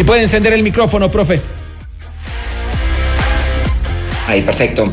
Si 0.00 0.04
puede 0.04 0.22
encender 0.22 0.54
el 0.54 0.62
micrófono, 0.62 1.10
profe. 1.10 1.42
Ahí, 4.26 4.40
perfecto. 4.40 4.90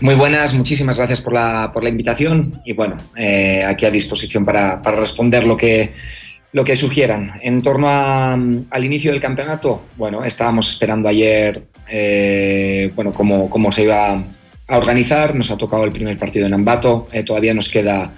Muy 0.00 0.16
buenas, 0.16 0.52
muchísimas 0.52 0.98
gracias 0.98 1.20
por 1.20 1.32
la, 1.32 1.70
por 1.72 1.84
la 1.84 1.90
invitación 1.90 2.60
y 2.64 2.72
bueno, 2.72 2.96
eh, 3.16 3.62
aquí 3.64 3.86
a 3.86 3.90
disposición 3.92 4.44
para, 4.44 4.82
para, 4.82 4.96
responder 4.96 5.46
lo 5.46 5.56
que, 5.56 5.92
lo 6.50 6.64
que 6.64 6.74
sugieran. 6.74 7.34
En 7.40 7.62
torno 7.62 7.88
al 7.88 8.84
inicio 8.84 9.12
del 9.12 9.20
campeonato, 9.20 9.84
bueno, 9.96 10.24
estábamos 10.24 10.70
esperando 10.70 11.08
ayer 11.08 11.68
eh, 11.88 12.90
bueno, 12.96 13.12
cómo, 13.12 13.48
cómo, 13.48 13.70
se 13.70 13.84
iba 13.84 14.24
a 14.66 14.76
organizar. 14.76 15.36
Nos 15.36 15.52
ha 15.52 15.56
tocado 15.56 15.84
el 15.84 15.92
primer 15.92 16.18
partido 16.18 16.46
en 16.46 16.54
Ambato, 16.54 17.06
eh, 17.12 17.22
todavía 17.22 17.54
nos 17.54 17.68
queda 17.68 18.12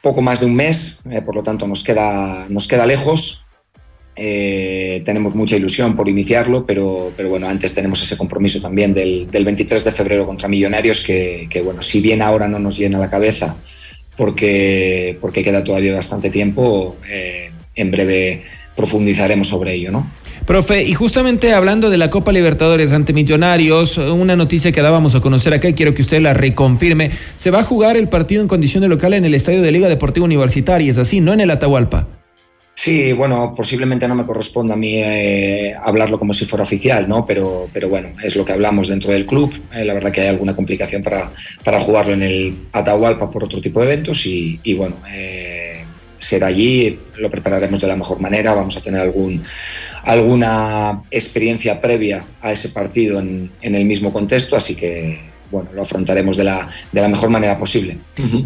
poco 0.00 0.22
más 0.22 0.38
de 0.38 0.46
un 0.46 0.54
mes, 0.54 1.02
por 1.26 1.34
lo 1.34 1.42
tanto 1.42 1.66
nos 1.66 1.82
queda, 1.82 2.46
nos 2.48 2.68
queda 2.68 2.86
lejos. 2.86 3.47
Eh, 4.20 5.00
tenemos 5.04 5.36
mucha 5.36 5.56
ilusión 5.56 5.94
por 5.94 6.08
iniciarlo, 6.08 6.66
pero, 6.66 7.12
pero 7.16 7.28
bueno, 7.28 7.48
antes 7.48 7.72
tenemos 7.72 8.02
ese 8.02 8.16
compromiso 8.16 8.60
también 8.60 8.92
del, 8.92 9.30
del 9.30 9.44
23 9.44 9.84
de 9.84 9.92
febrero 9.92 10.26
contra 10.26 10.48
Millonarios, 10.48 11.04
que, 11.04 11.46
que, 11.48 11.62
bueno, 11.62 11.80
si 11.82 12.00
bien 12.00 12.20
ahora 12.20 12.48
no 12.48 12.58
nos 12.58 12.76
llena 12.76 12.98
la 12.98 13.08
cabeza, 13.08 13.56
porque, 14.16 15.16
porque 15.20 15.44
queda 15.44 15.62
todavía 15.62 15.94
bastante 15.94 16.30
tiempo, 16.30 16.96
eh, 17.08 17.50
en 17.76 17.90
breve 17.92 18.42
profundizaremos 18.74 19.46
sobre 19.46 19.74
ello, 19.74 19.92
¿no? 19.92 20.10
Profe, 20.46 20.82
y 20.82 20.94
justamente 20.94 21.52
hablando 21.52 21.88
de 21.88 21.98
la 21.98 22.10
Copa 22.10 22.32
Libertadores 22.32 22.92
ante 22.92 23.12
Millonarios, 23.12 23.98
una 23.98 24.34
noticia 24.34 24.72
que 24.72 24.82
dábamos 24.82 25.14
a 25.14 25.20
conocer 25.20 25.54
acá 25.54 25.68
y 25.68 25.74
quiero 25.74 25.94
que 25.94 26.02
usted 26.02 26.20
la 26.20 26.34
reconfirme, 26.34 27.10
se 27.36 27.50
va 27.50 27.60
a 27.60 27.64
jugar 27.64 27.96
el 27.96 28.08
partido 28.08 28.42
en 28.42 28.48
condición 28.48 28.82
de 28.82 28.88
local 28.88 29.14
en 29.14 29.24
el 29.24 29.34
Estadio 29.34 29.62
de 29.62 29.70
Liga 29.70 29.88
Deportiva 29.88 30.24
Universitaria, 30.24 30.90
es 30.90 30.98
así, 30.98 31.20
no 31.20 31.32
en 31.32 31.40
el 31.40 31.50
Atahualpa. 31.50 32.17
Sí, 32.80 33.12
bueno, 33.12 33.52
posiblemente 33.56 34.06
no 34.06 34.14
me 34.14 34.24
corresponda 34.24 34.74
a 34.74 34.76
mí 34.76 35.02
eh, 35.02 35.74
hablarlo 35.82 36.16
como 36.16 36.32
si 36.32 36.44
fuera 36.44 36.62
oficial, 36.62 37.08
¿no? 37.08 37.26
Pero, 37.26 37.68
pero 37.72 37.88
bueno, 37.88 38.10
es 38.22 38.36
lo 38.36 38.44
que 38.44 38.52
hablamos 38.52 38.86
dentro 38.86 39.10
del 39.10 39.26
club. 39.26 39.52
Eh, 39.72 39.84
la 39.84 39.94
verdad 39.94 40.12
que 40.12 40.20
hay 40.20 40.28
alguna 40.28 40.54
complicación 40.54 41.02
para, 41.02 41.32
para 41.64 41.80
jugarlo 41.80 42.14
en 42.14 42.22
el 42.22 42.54
Atahualpa 42.70 43.32
por 43.32 43.42
otro 43.42 43.60
tipo 43.60 43.80
de 43.80 43.86
eventos 43.86 44.24
y, 44.26 44.60
y 44.62 44.74
bueno, 44.74 44.94
eh, 45.10 45.82
será 46.18 46.46
allí, 46.46 46.96
lo 47.16 47.28
prepararemos 47.28 47.80
de 47.80 47.88
la 47.88 47.96
mejor 47.96 48.20
manera, 48.20 48.54
vamos 48.54 48.76
a 48.76 48.80
tener 48.80 49.00
algún, 49.00 49.42
alguna 50.04 51.02
experiencia 51.10 51.80
previa 51.80 52.24
a 52.40 52.52
ese 52.52 52.68
partido 52.68 53.18
en, 53.18 53.50
en 53.60 53.74
el 53.74 53.86
mismo 53.86 54.12
contexto, 54.12 54.54
así 54.54 54.76
que 54.76 55.18
bueno, 55.50 55.70
lo 55.74 55.82
afrontaremos 55.82 56.36
de 56.36 56.44
la, 56.44 56.68
de 56.92 57.00
la 57.00 57.08
mejor 57.08 57.30
manera 57.30 57.58
posible. 57.58 57.96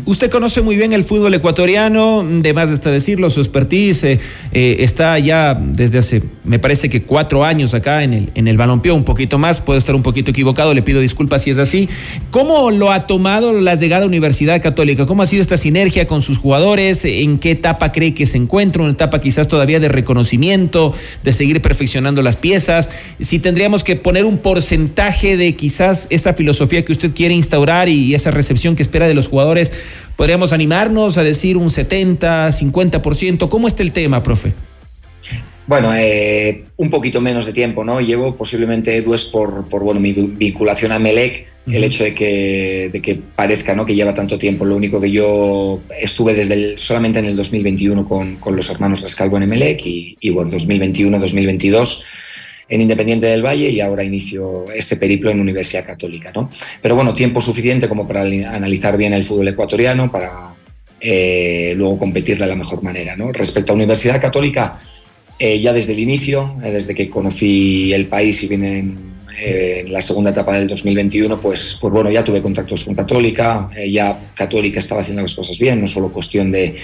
Usted 0.05 0.31
conoce 0.31 0.63
muy 0.63 0.77
bien 0.77 0.93
el 0.93 1.03
fútbol 1.05 1.35
ecuatoriano, 1.35 2.25
de 2.25 2.53
más 2.53 2.71
está 2.71 2.91
decirlo, 2.91 3.29
su 3.31 3.41
expertise 3.41 4.05
eh, 4.05 4.19
está 4.53 5.19
ya 5.19 5.55
desde 5.55 5.99
hace, 5.99 6.23
me 6.45 6.59
parece 6.59 6.89
que 6.89 7.03
cuatro 7.03 7.45
años 7.45 7.75
acá 7.75 8.03
en 8.03 8.15
el, 8.15 8.31
en 8.35 8.47
el 8.47 8.57
balompié, 8.57 8.93
un 8.93 9.05
poquito 9.05 9.39
más, 9.39 9.61
puedo 9.61 9.79
estar 9.79 9.95
un 9.95 10.03
poquito 10.03 10.31
equivocado, 10.31 10.75
le 10.75 10.83
pido 10.83 11.01
disculpas 11.01 11.43
si 11.43 11.51
es 11.51 11.59
así. 11.59 11.89
¿Cómo 12.31 12.71
lo 12.71 12.93
ha 12.93 13.07
tomado 13.07 13.53
la 13.53 13.75
llegada 13.75 14.05
a 14.05 14.07
Universidad 14.07 14.63
Católica? 14.63 15.07
¿Cómo 15.07 15.23
ha 15.23 15.27
sido 15.27 15.43
esta 15.43 15.57
sinergia 15.57 16.07
con 16.07 16.23
sus 16.23 16.39
jugadores? 16.39 17.05
¿En 17.05 17.39
qué 17.39 17.53
etapa 17.53 17.91
cree 17.91 18.15
que 18.15 18.27
se 18.27 18.37
encuentra? 18.37 18.83
¿Una 18.83 18.93
etapa 18.93 19.21
quizás 19.21 19.49
todavía 19.49 19.81
de 19.81 19.89
reconocimiento, 19.89 20.95
de 21.25 21.33
seguir 21.33 21.61
perfeccionando 21.61 22.23
las 22.23 22.37
piezas? 22.37 22.91
Si 23.19 23.39
tendríamos 23.39 23.83
que 23.83 23.97
poner 23.97 24.25
un 24.25 24.39
porcentaje 24.39 25.37
de 25.37 25.57
quizás 25.57 26.07
esa 26.11 26.35
filosofía 26.35 26.85
que 26.85 26.92
usted 26.93 27.13
quiere 27.15 27.35
instaurar 27.35 27.89
y 27.89 28.15
esa 28.15 28.31
recepción 28.31 28.77
que 28.77 28.83
espera 28.83 29.09
de 29.09 29.15
los 29.15 29.29
jugadores, 29.29 29.73
podríamos 30.17 30.53
animarnos 30.53 31.19
a 31.19 31.23
decir 31.23 31.57
un 31.57 31.71
70, 31.71 32.49
50%. 32.49 33.49
¿Cómo 33.49 33.69
está 33.69 33.83
el 33.83 33.93
tema, 33.93 34.23
profe? 34.23 34.53
Bueno, 35.67 35.95
eh, 35.95 36.65
un 36.77 36.91
poquito 36.91 37.21
menos 37.21 37.47
de 37.47 37.53
tiempo, 37.53 37.85
¿no? 37.85 38.01
Llevo 38.01 38.35
posiblemente, 38.35 38.97
Edu, 38.97 39.15
es 39.15 39.25
por, 39.25 39.69
por 39.69 39.83
bueno, 39.83 40.01
mi 40.01 40.13
vinculación 40.13 40.91
a 40.91 40.99
Melec, 40.99 41.47
uh 41.67 41.71
-huh. 41.71 41.77
el 41.77 41.85
hecho 41.85 42.05
de 42.05 42.15
que, 42.15 42.91
de 42.93 43.01
que 43.01 43.15
parezca 43.15 43.75
¿no? 43.75 43.87
que 43.87 43.95
lleva 43.95 44.13
tanto 44.13 44.39
tiempo. 44.39 44.65
Lo 44.65 44.75
único 44.75 45.01
que 45.01 45.11
yo 45.11 45.81
estuve 45.99 46.35
desde 46.35 46.55
el, 46.55 46.79
solamente 46.79 47.21
en 47.21 47.27
el 47.27 47.37
2021 47.37 48.09
con, 48.09 48.37
con 48.37 48.57
los 48.57 48.69
hermanos 48.71 49.03
Rescalvo 49.03 49.39
en 49.39 49.49
Melec 49.49 49.87
y, 49.87 50.17
y 50.21 50.31
bueno, 50.31 50.51
2021, 50.51 51.19
2022 51.19 52.05
en 52.73 52.81
Independiente 52.81 53.27
del 53.27 53.45
Valle 53.45 53.69
y 53.69 53.83
ahora 53.83 54.03
inicio 54.03 54.65
este 54.75 54.97
periplo 54.97 55.31
en 55.31 55.39
Universidad 55.39 55.85
Católica. 55.85 56.33
¿no? 56.35 56.49
Pero 56.81 56.95
bueno, 56.95 57.13
tiempo 57.13 57.43
suficiente 57.43 57.87
como 57.87 58.09
para 58.09 58.23
analizar 58.23 58.97
bien 58.97 59.13
el 59.13 59.25
fútbol 59.25 59.49
ecuatoriano, 59.49 60.11
para 60.11 60.55
eh, 60.99 61.75
luego 61.77 61.99
competir 61.99 62.39
de 62.39 62.47
la 62.47 62.57
mejor 62.57 62.83
manera. 62.83 63.15
¿no? 63.15 63.31
Respecto 63.31 63.73
a 63.73 63.75
Universidad 63.75 64.23
Católica, 64.23 64.81
eh, 65.39 65.61
ya 65.61 65.75
desde 65.75 65.93
el 65.93 65.99
inicio, 65.99 66.57
eh, 66.65 66.71
desde 66.71 66.95
que 66.95 67.11
conocí 67.11 67.93
el 67.93 68.07
país 68.07 68.43
y 68.43 68.49
vine 68.49 68.79
en, 68.79 69.12
en, 69.39 69.93
la 69.93 70.01
segunda 70.01 70.31
etapa 70.31 70.59
del 70.59 70.69
2021, 70.69 71.41
pues, 71.41 71.79
pues 71.81 71.93
bueno, 71.93 72.11
ya 72.11 72.25
tuve 72.25 72.41
contactos 72.41 72.85
con 72.85 72.95
Católica, 72.95 73.71
ya 73.91 74.29
Católica 74.35 74.79
estaba 74.79 75.01
haciendo 75.01 75.23
las 75.23 75.35
cosas 75.35 75.59
bien, 75.59 75.81
no 75.81 75.87
solo 75.87 76.13
cuestión 76.13 76.51
de, 76.51 76.75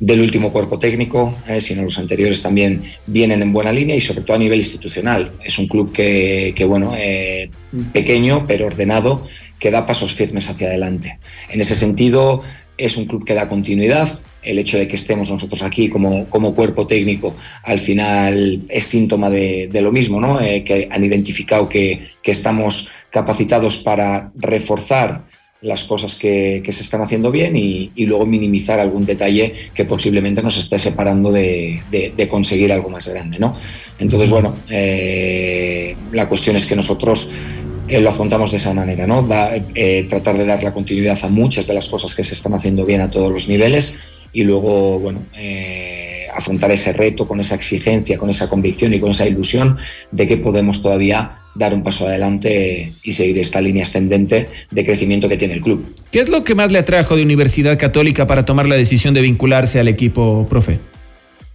del 0.00 0.20
último 0.20 0.52
cuerpo 0.52 0.78
técnico, 0.78 1.34
sino 1.58 1.82
los 1.82 1.98
anteriores 1.98 2.42
también 2.42 2.82
vienen 3.06 3.42
en 3.42 3.52
buena 3.52 3.72
línea 3.72 3.96
y 3.96 4.00
sobre 4.00 4.22
todo 4.22 4.36
a 4.36 4.38
nivel 4.38 4.58
institucional. 4.58 5.32
Es 5.44 5.58
un 5.58 5.66
club 5.66 5.92
que, 5.92 6.52
que 6.54 6.64
bueno, 6.64 6.94
eh, 6.96 7.50
pequeño 7.92 8.46
pero 8.46 8.66
ordenado, 8.66 9.26
que 9.58 9.70
da 9.70 9.86
pasos 9.86 10.12
firmes 10.12 10.48
hacia 10.48 10.68
adelante. 10.68 11.18
En 11.50 11.60
ese 11.60 11.74
sentido, 11.74 12.42
es 12.76 12.96
un 12.96 13.06
club 13.06 13.24
que 13.24 13.34
da 13.34 13.48
continuidad, 13.48 14.20
el 14.42 14.58
hecho 14.58 14.78
de 14.78 14.86
que 14.86 14.96
estemos 14.96 15.30
nosotros 15.30 15.62
aquí 15.62 15.88
como, 15.88 16.26
como 16.28 16.54
cuerpo 16.54 16.86
técnico 16.86 17.36
al 17.64 17.80
final 17.80 18.62
es 18.68 18.84
síntoma 18.84 19.30
de, 19.30 19.68
lo 19.72 19.92
mismo, 19.92 20.20
¿no? 20.20 20.40
Eh, 20.40 20.62
que 20.64 20.88
han 20.90 21.04
identificado 21.04 21.68
que, 21.68 22.08
estamos 22.22 22.90
capacitados 23.08 23.78
para 23.78 24.30
reforzar 24.34 25.24
las 25.62 25.84
cosas 25.84 26.14
que, 26.14 26.62
se 26.68 26.82
están 26.82 27.00
haciendo 27.00 27.30
bien 27.30 27.56
y, 27.56 27.90
luego 28.04 28.26
minimizar 28.26 28.78
algún 28.78 29.06
detalle 29.06 29.54
que 29.74 29.86
posiblemente 29.86 30.42
nos 30.42 30.58
esté 30.58 30.78
separando 30.78 31.32
de, 31.32 31.80
conseguir 32.28 32.70
algo 32.70 32.90
más 32.90 33.08
grande, 33.08 33.38
¿no? 33.38 33.56
Entonces, 33.98 34.28
bueno, 34.28 34.54
eh, 34.68 35.96
la 36.12 36.28
cuestión 36.28 36.56
es 36.56 36.66
que 36.66 36.76
nosotros 36.76 37.30
eh, 37.88 37.98
lo 37.98 38.10
afrontamos 38.10 38.50
de 38.50 38.58
esa 38.58 38.74
manera, 38.74 39.06
¿no? 39.06 39.22
Da, 39.22 39.54
tratar 40.06 40.36
de 40.36 40.44
dar 40.44 40.62
la 40.62 40.74
continuidad 40.74 41.18
a 41.22 41.28
muchas 41.28 41.66
de 41.66 41.72
las 41.72 41.88
cosas 41.88 42.14
que 42.14 42.24
se 42.24 42.34
están 42.34 42.52
haciendo 42.52 42.84
bien 42.84 43.00
a 43.00 43.10
todos 43.10 43.32
los 43.32 43.48
niveles 43.48 43.98
y 44.38 44.44
luego, 44.44 45.00
bueno, 45.00 45.24
eh, 45.36 46.28
afrontar 46.32 46.70
ese 46.70 46.92
reto 46.92 47.26
con 47.26 47.40
esa 47.40 47.56
exigencia, 47.56 48.16
con 48.18 48.30
esa 48.30 48.48
convicción 48.48 48.94
y 48.94 49.00
con 49.00 49.10
esa 49.10 49.26
ilusión 49.26 49.76
de 50.12 50.28
que 50.28 50.36
podemos 50.36 50.80
todavía 50.80 51.32
dar 51.56 51.74
un 51.74 51.82
paso 51.82 52.06
adelante 52.06 52.92
y 53.02 53.12
seguir 53.14 53.36
esta 53.40 53.60
línea 53.60 53.82
ascendente 53.82 54.46
de 54.70 54.84
crecimiento 54.84 55.28
que 55.28 55.36
tiene 55.36 55.54
el 55.54 55.60
club. 55.60 55.92
¿Qué 56.12 56.20
es 56.20 56.28
lo 56.28 56.44
que 56.44 56.54
más 56.54 56.70
le 56.70 56.78
atrajo 56.78 57.16
de 57.16 57.24
Universidad 57.24 57.76
Católica 57.80 58.28
para 58.28 58.44
tomar 58.44 58.68
la 58.68 58.76
decisión 58.76 59.12
de 59.12 59.22
vincularse 59.22 59.80
al 59.80 59.88
equipo, 59.88 60.46
profe? 60.48 60.78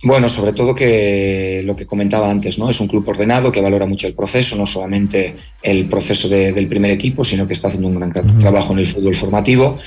Bueno, 0.04 0.28
sobre 0.28 0.52
todo 0.52 0.76
que 0.76 1.62
lo 1.64 1.78
que 1.78 1.86
comentaba 1.86 2.30
antes, 2.30 2.60
¿no? 2.60 2.70
Es 2.70 2.82
un 2.82 2.90
club 2.90 3.08
ordenado 3.08 3.50
que 3.50 3.62
valora 3.62 3.86
mucho 3.86 4.08
el 4.08 4.14
proceso, 4.14 4.58
no 4.58 4.66
solamente 4.66 5.36
el 5.62 5.86
proceso 5.86 6.28
de, 6.28 6.52
del 6.52 6.68
primer 6.68 6.92
equipo, 6.92 7.24
sino 7.24 7.48
que 7.48 7.54
está 7.54 7.70
haciendo 7.70 7.88
un 7.88 7.96
gran 7.96 8.12
trabajo 8.38 8.74
en 8.74 8.80
el 8.80 8.88
fútbol 8.88 9.16
formativo 9.16 9.78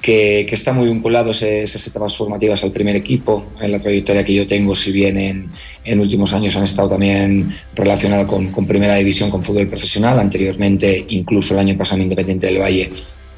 que, 0.00 0.46
que 0.48 0.54
está 0.54 0.72
muy 0.72 0.86
vinculado 0.86 1.30
ese, 1.30 1.62
esas 1.62 1.86
etapas 1.86 2.16
formativas 2.16 2.62
al 2.62 2.72
primer 2.72 2.96
equipo. 2.96 3.46
En 3.60 3.72
la 3.72 3.78
trayectoria 3.78 4.24
que 4.24 4.34
yo 4.34 4.46
tengo, 4.46 4.74
si 4.74 4.92
bien 4.92 5.50
en, 5.84 6.00
últimos 6.00 6.32
años 6.32 6.56
han 6.56 6.64
estado 6.64 6.90
también 6.90 7.50
relacionadas 7.74 8.26
con, 8.26 8.48
con, 8.52 8.66
primera 8.66 8.94
división, 8.96 9.30
con 9.30 9.42
fútbol 9.42 9.66
profesional, 9.66 10.18
anteriormente, 10.18 11.04
incluso 11.08 11.54
el 11.54 11.60
año 11.60 11.76
pasado 11.76 11.96
en 11.96 12.02
Independiente 12.04 12.46
del 12.46 12.60
Valle, 12.60 12.90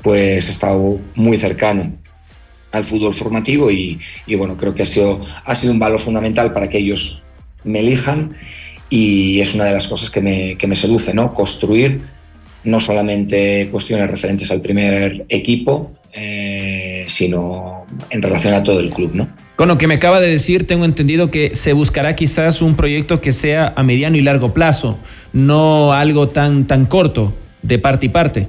pues 0.02 0.48
he 0.48 0.50
estado 0.50 0.98
muy 1.14 1.38
cercano 1.38 1.92
al 2.70 2.84
fútbol 2.84 3.14
formativo 3.14 3.70
y, 3.70 3.98
y, 4.26 4.34
bueno, 4.34 4.56
creo 4.56 4.74
que 4.74 4.82
ha 4.82 4.86
sido, 4.86 5.20
ha 5.44 5.54
sido 5.54 5.72
un 5.72 5.78
valor 5.78 5.98
fundamental 5.98 6.52
para 6.52 6.68
que 6.68 6.78
ellos 6.78 7.24
me 7.64 7.80
elijan 7.80 8.34
y 8.90 9.40
es 9.40 9.54
una 9.54 9.64
de 9.64 9.72
las 9.72 9.88
cosas 9.88 10.10
que 10.10 10.20
me, 10.20 10.56
que 10.56 10.66
me 10.66 10.76
seduce, 10.76 11.14
¿no? 11.14 11.34
Construir 11.34 12.00
no 12.64 12.80
solamente 12.80 13.68
cuestiones 13.70 14.10
referentes 14.10 14.50
al 14.50 14.60
primer 14.60 15.24
equipo, 15.28 15.92
eh, 16.12 17.04
sino 17.06 17.86
en 18.10 18.22
relación 18.22 18.54
a 18.54 18.62
todo 18.62 18.80
el 18.80 18.90
club, 18.90 19.12
¿no? 19.14 19.28
Con 19.56 19.68
lo 19.68 19.76
que 19.76 19.88
me 19.88 19.94
acaba 19.94 20.20
de 20.20 20.28
decir, 20.28 20.66
tengo 20.66 20.84
entendido 20.84 21.30
que 21.30 21.54
se 21.54 21.72
buscará 21.72 22.14
quizás 22.14 22.62
un 22.62 22.76
proyecto 22.76 23.20
que 23.20 23.32
sea 23.32 23.72
a 23.76 23.82
mediano 23.82 24.16
y 24.16 24.22
largo 24.22 24.54
plazo, 24.54 24.98
no 25.32 25.92
algo 25.92 26.28
tan, 26.28 26.66
tan 26.66 26.86
corto, 26.86 27.34
de 27.62 27.78
parte 27.78 28.06
y 28.06 28.08
parte. 28.08 28.48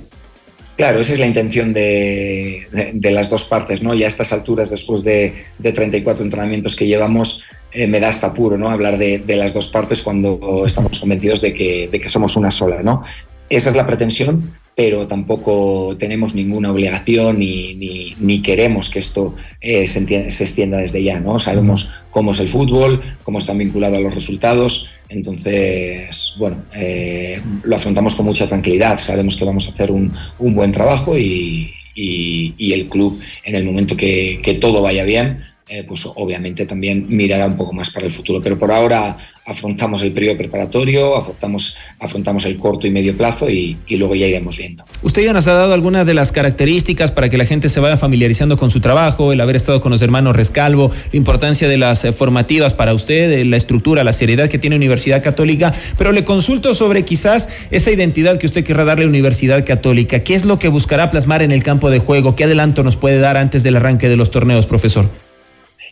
Claro, 0.78 1.01
esa 1.01 1.13
es 1.13 1.20
la 1.20 1.25
intención 1.25 1.74
de, 1.74 2.68
de, 2.72 2.92
de, 2.94 3.12
las 3.12 3.30
dos 3.30 3.44
partes, 3.46 3.82
¿no? 3.82 3.94
Y 3.94 4.04
a 4.04 4.08
estas 4.08 4.32
alturas, 4.32 4.70
después 4.70 5.04
de, 5.04 5.34
de 5.58 5.74
34 5.74 6.24
entrenamientos 6.24 6.75
que 6.78 6.88
llevamos, 6.88 7.44
eh, 7.74 7.86
me 7.86 8.00
da 8.00 8.08
hasta 8.08 8.28
apuro, 8.28 8.58
¿no? 8.58 8.70
Hablar 8.70 8.98
de, 8.98 9.18
de, 9.20 9.36
las 9.36 9.54
dos 9.54 9.68
partes 9.68 10.01
cuando 10.01 10.63
estamos 10.66 10.98
convencidos 11.00 11.42
de 11.42 11.54
que, 11.54 11.89
de 11.92 12.00
que 12.00 12.08
somos 12.08 12.38
una 12.38 12.50
sola, 12.50 12.82
¿no? 12.82 13.01
Esa 13.50 13.70
es 13.72 13.75
la 13.75 13.86
pretensión, 13.86 14.54
pero 14.80 15.08
tampoco 15.08 15.98
tenemos 16.00 16.36
ninguna 16.36 16.72
obligación 16.72 17.40
ni, 17.40 18.16
ni, 18.18 18.42
queremos 18.42 18.90
que 18.90 19.00
esto 19.00 19.36
eh, 19.60 19.86
se, 19.86 20.00
extienda 20.06 20.78
desde 20.78 21.04
ya, 21.04 21.20
¿no? 21.20 21.38
Sabemos 21.38 21.92
cómo 22.12 22.32
es 22.32 22.40
el 22.40 22.48
fútbol, 22.48 23.02
cómo 23.26 23.40
está 23.40 23.52
vinculado 23.52 23.98
a 23.98 24.00
los 24.00 24.16
resultados, 24.16 24.90
entonces, 25.10 26.34
bueno, 26.40 26.64
eh, 26.74 27.42
lo 27.64 27.76
afrontamos 27.76 28.16
con 28.16 28.26
mucha 28.26 28.48
tranquilidad, 28.48 28.98
sabemos 29.00 29.36
que 29.36 29.44
vamos 29.44 29.68
a 29.68 29.72
hacer 29.72 29.92
un, 29.92 30.14
un 30.40 30.56
buen 30.56 30.72
trabajo 30.72 31.18
y, 31.18 31.74
y, 31.94 32.72
el 32.72 32.88
club 32.88 33.20
en 33.44 33.56
el 33.56 33.66
momento 33.66 33.98
que, 33.98 34.40
que 34.42 34.54
todo 34.54 34.82
vaya 34.82 35.04
bien, 35.04 35.40
eh, 35.72 35.84
pues 35.88 36.04
obviamente 36.16 36.66
también 36.66 37.06
mirará 37.08 37.46
un 37.46 37.56
poco 37.56 37.74
más 37.74 37.92
para 37.92 38.08
el 38.08 38.12
futuro. 38.12 38.42
Pero 38.42 38.58
por 38.58 38.72
ahora 38.72 39.16
afrontamos 39.46 40.02
el 40.02 40.12
periodo 40.12 40.38
preparatorio, 40.38 41.16
afrontamos, 41.16 41.78
afrontamos 42.00 42.46
el 42.46 42.58
corto 42.58 42.88
y 42.88 42.90
medio 42.90 43.16
plazo 43.16 43.50
y, 43.50 43.78
luego 43.90 44.16
ya 44.16 44.26
iremos 44.26 44.58
viendo. 44.58 44.84
Usted 45.04 45.24
ya 45.24 45.34
nos 45.34 45.48
ha 45.48 45.54
dado 45.54 45.74
algunas 45.74 46.08
de 46.08 46.16
las 46.16 46.32
características 46.32 47.12
para 47.12 47.30
que 47.30 47.38
la 47.38 47.46
gente 47.46 47.70
se 47.70 47.80
vaya 47.80 47.98
familiarizando 47.98 48.58
con 48.58 48.72
su 48.72 48.80
trabajo, 48.80 49.32
el 49.32 49.42
haber 49.42 49.58
estado 49.58 49.80
con 49.80 49.92
los 49.92 50.02
hermanos 50.02 50.36
Rescalvo, 50.36 50.90
la 51.12 51.18
importancia 51.18 51.68
de 51.68 51.78
las 51.78 52.04
eh, 52.04 52.14
formativas 52.14 52.74
para 52.74 52.96
usted, 52.96 53.46
la 53.46 53.58
estructura, 53.58 54.04
la 54.04 54.14
seriedad 54.14 54.50
que 54.50 54.58
tiene 54.58 54.76
Universidad 54.76 55.22
Católica, 55.22 55.74
pero 56.00 56.12
le 56.12 56.24
consulto 56.24 56.74
sobre 56.74 57.06
quizás 57.06 57.48
esa 57.70 57.92
identidad 57.92 58.40
que 58.40 58.48
usted 58.48 58.64
querrá 58.64 58.86
darle 58.86 59.06
a 59.06 59.08
Universidad 59.08 59.66
Católica. 59.66 60.24
¿Qué 60.24 60.34
es 60.34 60.46
lo 60.46 60.58
que 60.58 60.70
buscará 60.70 61.12
plasmar 61.12 61.44
en 61.44 61.52
el 61.52 61.62
campo 61.62 61.92
de 61.92 62.00
juego? 62.00 62.36
¿Qué 62.36 62.46
adelanto 62.46 62.84
nos 62.84 62.98
puede 62.98 63.20
dar 63.20 63.38
antes 63.38 63.62
del 63.62 63.76
arranque 63.76 64.10
de 64.10 64.16
los 64.16 64.32
torneos, 64.32 64.66
profesor? 64.66 65.29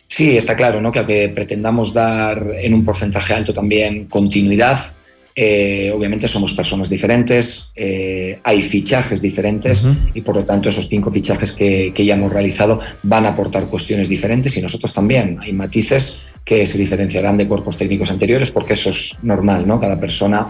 Sí, 0.08 0.38
está 0.38 0.56
claro, 0.56 0.82
¿no? 0.82 0.92
Que 0.92 1.00
aunque 1.00 1.30
pretendamos 1.30 1.94
dar 1.94 2.48
en 2.60 2.74
un 2.74 2.84
porcentaje 2.84 3.34
alto 3.34 3.54
también 3.54 4.06
continuidad, 4.06 4.96
eh, 5.40 5.92
obviamente 5.96 6.28
somos 6.28 6.54
personas 6.54 6.90
diferentes, 6.90 7.72
eh, 7.76 8.40
hay 8.44 8.60
fichajes 8.60 9.22
diferentes 9.22 9.88
y 10.16 10.22
por 10.22 10.36
lo 10.36 10.44
tanto 10.44 10.68
esos 10.68 10.90
cinco 10.90 11.12
fichajes 11.12 11.52
que, 11.52 11.94
ya 11.96 12.16
hemos 12.16 12.34
realizado 12.34 12.80
van 13.04 13.28
a 13.28 13.30
aportar 13.30 13.66
cuestiones 13.66 14.10
diferentes 14.10 14.58
y 14.58 14.64
nosotros 14.64 14.92
también. 14.96 15.38
Hay 15.40 15.54
matices 15.54 16.26
que 16.44 16.66
se 16.66 16.80
diferenciarán 16.80 17.38
de 17.38 17.48
cuerpos 17.48 17.78
técnicos 17.78 18.10
anteriores 18.10 18.50
porque 18.50 18.74
eso 18.74 18.90
es 18.90 19.16
normal, 19.22 19.68
¿no? 19.68 19.80
Cada 19.80 20.00
persona 20.00 20.48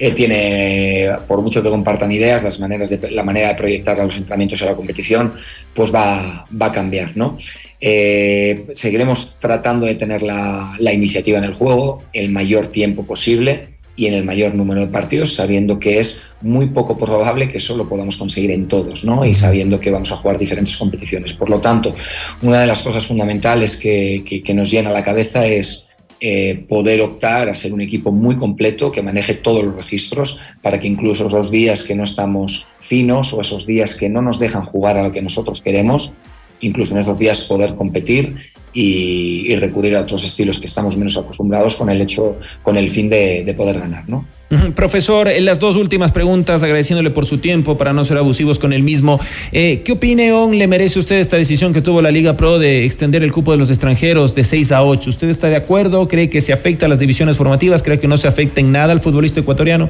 eh, 0.00 0.12
tiene, 0.12 1.10
por 1.28 1.42
mucho 1.42 1.62
que 1.62 1.68
compartan 1.68 2.10
ideas, 2.10 2.42
las 2.42 2.58
maneras 2.58 2.88
de, 2.88 3.10
la 3.10 3.22
manera 3.22 3.48
de 3.48 3.54
proyectar 3.54 4.00
a 4.00 4.04
los 4.04 4.16
entrenamientos 4.16 4.62
a 4.62 4.66
la 4.66 4.74
competición, 4.74 5.34
pues 5.74 5.94
va, 5.94 6.46
va 6.50 6.66
a 6.66 6.72
cambiar, 6.72 7.14
¿no? 7.18 7.36
Eh, 7.78 8.64
seguiremos 8.72 9.36
tratando 9.38 9.84
de 9.84 9.96
tener 9.96 10.22
la, 10.22 10.74
la, 10.78 10.92
iniciativa 10.94 11.36
en 11.36 11.44
el 11.44 11.52
juego 11.52 12.02
el 12.14 12.30
mayor 12.30 12.68
tiempo 12.68 13.04
posible 13.04 13.74
y 13.94 14.06
en 14.06 14.14
el 14.14 14.24
mayor 14.24 14.54
número 14.54 14.80
de 14.80 14.86
partidos, 14.86 15.34
sabiendo 15.34 15.78
que 15.78 15.98
es 15.98 16.22
muy 16.40 16.68
poco 16.68 16.96
probable 16.96 17.46
que 17.46 17.58
eso 17.58 17.76
lo 17.76 17.86
podamos 17.86 18.16
conseguir 18.16 18.52
en 18.52 18.68
todos, 18.68 19.04
¿no? 19.04 19.26
Y 19.26 19.34
sabiendo 19.34 19.78
que 19.78 19.90
vamos 19.90 20.10
a 20.12 20.16
jugar 20.16 20.38
diferentes 20.38 20.78
competiciones. 20.78 21.34
Por 21.34 21.50
lo 21.50 21.60
tanto, 21.60 21.94
una 22.40 22.62
de 22.62 22.66
las 22.66 22.80
cosas 22.80 23.04
fundamentales 23.04 23.76
que, 23.76 24.22
que, 24.24 24.42
que 24.42 24.54
nos 24.54 24.70
llena 24.70 24.88
la 24.88 25.02
cabeza 25.02 25.46
es 25.46 25.89
eh, 26.20 26.64
poder 26.68 27.00
optar 27.00 27.48
a 27.48 27.54
ser 27.54 27.72
un 27.72 27.80
equipo 27.80 28.12
muy 28.12 28.36
completo 28.36 28.92
que 28.92 29.02
maneje 29.02 29.34
todos 29.34 29.64
los 29.64 29.74
registros 29.74 30.38
para 30.62 30.78
que 30.78 30.86
incluso 30.86 31.26
esos 31.26 31.50
días 31.50 31.82
que 31.82 31.94
no 31.94 32.02
estamos 32.02 32.66
finos 32.80 33.32
o 33.32 33.40
esos 33.40 33.66
días 33.66 33.96
que 33.96 34.08
no 34.08 34.20
nos 34.20 34.38
dejan 34.38 34.64
jugar 34.64 34.98
a 34.98 35.04
lo 35.04 35.12
que 35.12 35.22
nosotros 35.22 35.62
queremos, 35.62 36.12
incluso 36.60 36.94
en 36.94 37.00
esos 37.00 37.18
días 37.18 37.40
poder 37.44 37.74
competir 37.74 38.36
y, 38.72 39.54
recurrir 39.56 39.96
a 39.96 40.02
otros 40.02 40.24
estilos 40.24 40.60
que 40.60 40.66
estamos 40.66 40.96
menos 40.96 41.16
acostumbrados 41.16 41.76
con 41.76 41.90
el 41.90 42.00
hecho, 42.00 42.38
con 42.62 42.76
el 42.76 42.88
fin 42.88 43.08
de, 43.08 43.42
de 43.44 43.54
poder 43.54 43.80
ganar, 43.80 44.08
¿no? 44.08 44.26
Profesor, 44.74 45.28
en 45.28 45.44
las 45.44 45.60
dos 45.60 45.76
últimas 45.76 46.10
preguntas, 46.10 46.62
agradeciéndole 46.64 47.10
por 47.10 47.24
su 47.24 47.38
tiempo 47.38 47.78
para 47.78 47.92
no 47.92 48.04
ser 48.04 48.18
abusivos 48.18 48.58
con 48.58 48.72
el 48.72 48.82
mismo. 48.82 49.20
Eh, 49.52 49.82
¿Qué 49.84 49.92
opinión 49.92 50.58
le 50.58 50.66
merece 50.66 50.98
usted 50.98 51.20
esta 51.20 51.36
decisión 51.36 51.72
que 51.72 51.82
tuvo 51.82 52.02
la 52.02 52.10
Liga 52.10 52.36
Pro 52.36 52.58
de 52.58 52.84
extender 52.84 53.22
el 53.22 53.32
cupo 53.32 53.52
de 53.52 53.58
los 53.58 53.70
extranjeros 53.70 54.34
de 54.34 54.42
6 54.42 54.72
a 54.72 54.82
8? 54.82 55.08
¿Usted 55.08 55.28
está 55.28 55.48
de 55.48 55.56
acuerdo? 55.56 56.08
¿Cree 56.08 56.28
que 56.28 56.40
se 56.40 56.52
afecta 56.52 56.86
a 56.86 56.88
las 56.88 56.98
divisiones 56.98 57.36
formativas? 57.36 57.82
¿Cree 57.82 58.00
que 58.00 58.08
no 58.08 58.16
se 58.16 58.26
afecta 58.26 58.60
en 58.60 58.72
nada 58.72 58.92
al 58.92 59.00
futbolista 59.00 59.38
ecuatoriano? 59.38 59.88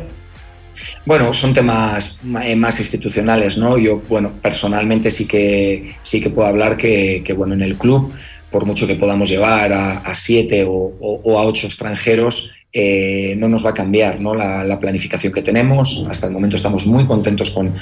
Bueno, 1.06 1.32
son 1.32 1.54
temas 1.54 2.20
eh, 2.42 2.54
más 2.54 2.78
institucionales, 2.78 3.56
¿no? 3.56 3.78
Yo, 3.78 4.02
bueno, 4.08 4.32
personalmente 4.42 5.10
sí 5.10 5.26
que 5.26 5.94
sí 6.02 6.20
que 6.20 6.30
puedo 6.30 6.46
hablar 6.46 6.76
que, 6.76 7.34
bueno, 7.36 7.54
en 7.54 7.62
el 7.62 7.76
club, 7.76 8.12
por 8.50 8.64
mucho 8.64 8.86
que 8.86 8.96
podamos 8.96 9.28
llevar 9.28 9.72
a, 9.72 10.14
siete 10.14 10.64
o 10.66 11.38
a 11.38 11.44
ocho 11.44 11.66
extranjeros, 11.66 12.60
eh, 12.72 13.34
no 13.36 13.48
nos 13.48 13.66
va 13.66 13.70
a 13.70 13.74
cambiar 13.74 14.20
¿no? 14.20 14.32
La, 14.32 14.78
planificación 14.78 15.32
que 15.32 15.42
tenemos. 15.42 16.06
Hasta 16.08 16.26
el 16.26 16.32
momento 16.32 16.56
estamos 16.56 16.86
muy 16.86 17.04
contentos 17.04 17.50
con, 17.50 17.74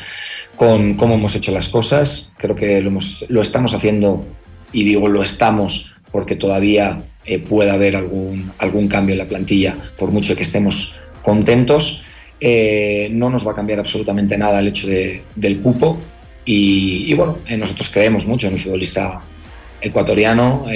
con 0.56 0.94
cómo 0.94 1.14
hemos 1.14 1.34
hecho 1.36 1.52
las 1.52 1.68
cosas. 1.68 2.32
Creo 2.38 2.56
que 2.56 2.80
lo, 2.80 2.98
lo, 3.28 3.40
estamos 3.40 3.74
haciendo, 3.74 4.24
y 4.72 4.84
digo 4.84 5.08
lo 5.08 5.22
estamos 5.22 5.94
porque 6.10 6.36
todavía 6.36 6.98
eh, 7.26 7.38
puede 7.38 7.70
haber 7.70 7.96
algún, 7.96 8.50
algún 8.58 8.88
cambio 8.88 9.12
en 9.12 9.18
la 9.18 9.26
plantilla, 9.26 9.76
por 9.98 10.10
mucho 10.10 10.34
que 10.34 10.42
estemos 10.42 10.98
contentos. 11.22 12.04
Eh, 12.40 13.08
no 13.12 13.28
nos 13.28 13.46
va 13.46 13.52
a 13.52 13.54
cambiar 13.54 13.80
absolutamente 13.80 14.38
nada 14.38 14.60
el 14.60 14.68
hecho 14.68 14.86
de, 14.86 15.22
del 15.34 15.60
cupo. 15.60 15.98
Y, 16.46 17.04
y 17.06 17.14
bueno, 17.14 17.36
nosotros 17.58 17.90
creemos 17.92 18.24
mucho 18.24 18.46
en 18.46 18.54
el 18.54 18.58
futbolista 18.58 19.20
ecuatoriano, 19.80 20.66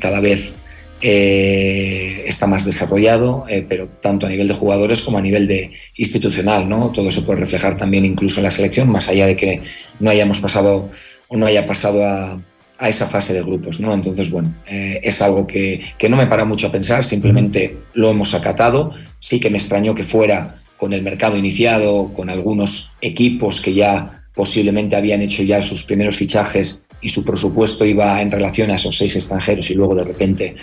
cada 0.00 0.20
vez 0.20 0.54
eh, 1.02 2.24
está 2.26 2.46
más 2.46 2.64
desarrollado, 2.64 3.44
eh, 3.48 3.64
pero 3.68 3.88
tanto 4.00 4.24
a 4.24 4.30
nivel 4.30 4.48
de 4.48 4.54
jugadores 4.54 5.02
como 5.02 5.18
a 5.18 5.20
nivel 5.20 5.46
de 5.46 5.70
institucional, 5.96 6.66
¿no? 6.68 6.90
Todo 6.90 7.10
se 7.10 7.20
puede 7.20 7.40
reflejar 7.40 7.76
también 7.76 8.06
incluso 8.06 8.40
en 8.40 8.44
la 8.44 8.50
selección, 8.50 8.88
más 8.88 9.08
allá 9.10 9.26
de 9.26 9.36
que 9.36 9.60
no 10.00 10.10
hayamos 10.10 10.40
pasado 10.40 10.88
o 11.28 11.36
no 11.36 11.46
haya 11.46 11.66
pasado 11.66 12.04
a, 12.04 12.38
esa 12.80 13.06
fase 13.06 13.32
de 13.34 13.42
grupos, 13.42 13.80
¿no? 13.80 13.92
Entonces, 13.94 14.30
bueno, 14.30 14.54
eh, 14.66 15.00
es 15.02 15.20
algo 15.22 15.46
que, 15.46 15.80
que, 15.96 16.08
no 16.08 16.16
me 16.16 16.26
para 16.26 16.44
mucho 16.44 16.66
a 16.66 16.72
pensar, 16.72 17.02
simplemente 17.04 17.76
lo 17.94 18.10
hemos 18.10 18.34
acatado. 18.34 18.92
Sí 19.18 19.40
que 19.40 19.48
me 19.48 19.56
extrañó 19.56 19.94
que 19.94 20.02
fuera 20.02 20.62
con 20.76 20.92
el 20.92 21.02
mercado 21.02 21.38
iniciado, 21.38 22.12
con 22.14 22.28
algunos 22.28 22.92
equipos 23.00 23.62
que 23.62 23.72
ya 23.72 24.24
posiblemente 24.34 24.94
habían 24.94 25.22
hecho 25.22 25.42
ya 25.42 25.62
sus 25.62 25.84
primeros 25.84 26.16
fichajes 26.16 26.85
y 27.00 27.08
su 27.08 27.24
presupuesto 27.24 27.84
iba 27.84 28.20
en 28.20 28.30
relación 28.30 28.70
a 28.70 28.76
esos 28.76 28.96
seis 28.96 29.14
extranjeros 29.16 29.70
y 29.70 29.74
luego 29.74 29.94
de 29.94 30.04
repente 30.04 30.56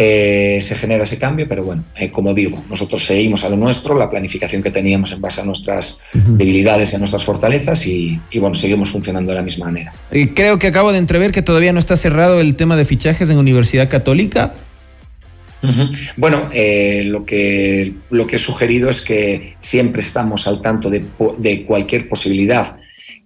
eh, 0.00 0.60
se 0.60 0.76
genera 0.76 1.02
ese 1.02 1.18
cambio, 1.18 1.48
pero 1.48 1.64
bueno, 1.64 1.82
eh, 1.96 2.08
como 2.10 2.32
digo, 2.32 2.62
nosotros 2.70 3.04
seguimos 3.04 3.42
a 3.44 3.48
lo 3.48 3.56
nuestro, 3.56 3.98
la 3.98 4.08
planificación 4.08 4.62
que 4.62 4.70
teníamos 4.70 5.10
en 5.10 5.20
base 5.20 5.40
a 5.40 5.44
nuestras 5.44 6.00
debilidades 6.12 6.92
y 6.92 6.96
a 6.96 6.98
nuestras 7.00 7.24
fortalezas 7.24 7.84
y, 7.84 8.20
bueno, 8.34 8.54
seguimos 8.54 8.90
funcionando 8.90 9.32
de 9.32 9.36
la 9.36 9.42
misma 9.42 9.66
manera. 9.66 9.92
Y 10.12 10.28
creo 10.28 10.56
que 10.60 10.68
acabo 10.68 10.92
de 10.92 10.98
entrever 10.98 11.32
que 11.32 11.42
todavía 11.42 11.72
no 11.72 11.80
está 11.80 11.96
cerrado 11.96 12.40
el 12.40 12.54
tema 12.54 12.76
de 12.76 12.84
fichajes 12.84 13.28
en 13.28 13.38
Universidad 13.38 13.88
Católica. 13.88 14.54
Bueno, 16.16 16.48
eh, 16.52 17.02
lo, 17.04 17.24
que, 17.24 17.94
lo 18.10 18.28
que 18.28 18.36
he 18.36 18.38
sugerido 18.38 18.88
es 18.88 19.00
que 19.00 19.56
siempre 19.58 20.02
estamos 20.02 20.46
al 20.46 20.62
tanto 20.62 20.90
de, 20.90 21.04
de 21.38 21.64
cualquier 21.64 22.08
posibilidad 22.08 22.76